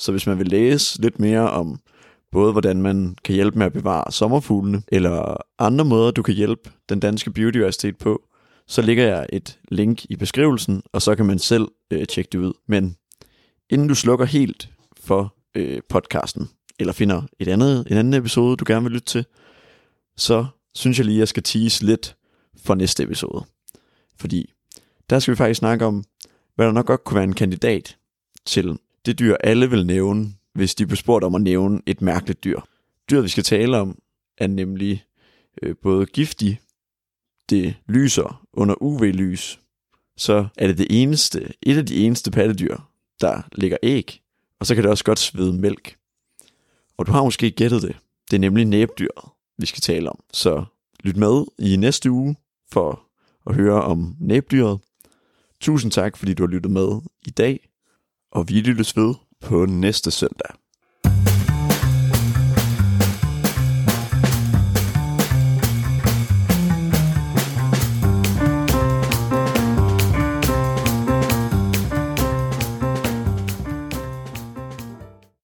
Så 0.00 0.12
hvis 0.12 0.26
man 0.26 0.38
vil 0.38 0.48
læse 0.48 1.00
lidt 1.00 1.18
mere 1.18 1.50
om 1.50 1.80
både 2.32 2.52
hvordan 2.52 2.82
man 2.82 3.16
kan 3.24 3.34
hjælpe 3.34 3.58
med 3.58 3.66
at 3.66 3.72
bevare 3.72 4.12
sommerfuglene, 4.12 4.82
eller 4.88 5.36
andre 5.58 5.84
måder, 5.84 6.10
du 6.10 6.22
kan 6.22 6.34
hjælpe 6.34 6.70
den 6.88 7.00
danske 7.00 7.30
biodiversitet 7.30 7.98
på, 7.98 8.22
så 8.66 8.82
ligger 8.82 9.04
jeg 9.04 9.26
et 9.32 9.58
link 9.68 10.04
i 10.10 10.16
beskrivelsen, 10.16 10.82
og 10.92 11.02
så 11.02 11.14
kan 11.14 11.26
man 11.26 11.38
selv 11.38 11.68
øh, 11.90 12.06
tjekke 12.06 12.28
det 12.32 12.38
ud. 12.38 12.52
Men 12.66 12.96
inden 13.70 13.88
du 13.88 13.94
slukker 13.94 14.24
helt 14.24 14.70
for 15.00 15.34
øh, 15.54 15.80
podcasten, 15.88 16.50
eller 16.78 16.92
finder 16.92 17.22
et 17.38 17.48
andet, 17.48 17.86
en 17.90 17.96
anden 17.96 18.14
episode, 18.14 18.56
du 18.56 18.64
gerne 18.68 18.82
vil 18.82 18.92
lytte 18.92 19.06
til, 19.06 19.24
så 20.16 20.46
synes 20.74 20.98
jeg 20.98 21.06
lige, 21.06 21.16
at 21.16 21.20
jeg 21.20 21.28
skal 21.28 21.42
tease 21.42 21.86
lidt 21.86 22.16
for 22.64 22.74
næste 22.74 23.02
episode. 23.02 23.44
Fordi 24.20 24.52
der 25.10 25.18
skal 25.18 25.32
vi 25.32 25.36
faktisk 25.36 25.58
snakke 25.58 25.86
om, 25.86 26.04
hvad 26.54 26.66
der 26.66 26.72
nok 26.72 26.86
godt 26.86 27.04
kunne 27.04 27.14
være 27.14 27.24
en 27.24 27.34
kandidat 27.34 27.96
til 28.46 28.78
det 29.06 29.18
dyr, 29.18 29.36
alle 29.40 29.70
vil 29.70 29.86
nævne, 29.86 30.34
hvis 30.54 30.74
de 30.74 30.86
bliver 30.86 30.96
spurgt 30.96 31.24
om 31.24 31.34
at 31.34 31.42
nævne 31.42 31.80
et 31.86 32.02
mærkeligt 32.02 32.44
dyr. 32.44 32.60
Dyret, 33.10 33.24
vi 33.24 33.28
skal 33.28 33.44
tale 33.44 33.78
om, 33.78 33.98
er 34.38 34.46
nemlig 34.46 35.04
øh, 35.62 35.76
både 35.82 36.06
giftig, 36.06 36.60
det 37.50 37.74
lyser 37.88 38.46
under 38.52 38.82
UV-lys, 38.82 39.60
så 40.16 40.48
er 40.58 40.66
det 40.66 40.78
det 40.78 40.86
eneste, 40.90 41.52
et 41.62 41.76
af 41.76 41.86
de 41.86 41.96
eneste 41.96 42.30
pattedyr, 42.30 42.76
der 43.20 43.42
lægger 43.52 43.76
æg, 43.82 44.22
og 44.60 44.66
så 44.66 44.74
kan 44.74 44.84
det 44.84 44.90
også 44.90 45.04
godt 45.04 45.18
svede 45.18 45.52
mælk. 45.52 45.96
Og 46.98 47.06
du 47.06 47.12
har 47.12 47.24
måske 47.24 47.50
gættet 47.50 47.82
det. 47.82 47.96
Det 48.30 48.36
er 48.36 48.40
nemlig 48.40 48.64
næbdyret, 48.64 49.30
vi 49.58 49.66
skal 49.66 49.80
tale 49.80 50.10
om. 50.10 50.20
Så 50.32 50.64
lyt 51.04 51.16
med 51.16 51.44
i 51.58 51.76
næste 51.76 52.10
uge 52.10 52.36
for 52.72 53.02
at 53.46 53.54
høre 53.54 53.82
om 53.82 54.16
næbdyret. 54.20 54.78
Tusind 55.60 55.92
tak, 55.92 56.16
fordi 56.16 56.34
du 56.34 56.42
har 56.42 56.48
lyttet 56.48 56.72
med 56.72 57.00
i 57.26 57.30
dag, 57.30 57.69
og 58.32 58.48
vi 58.48 58.60
lyttes 58.60 58.96
ved 58.96 59.14
på 59.40 59.66
næste 59.66 60.10
søndag. 60.10 60.59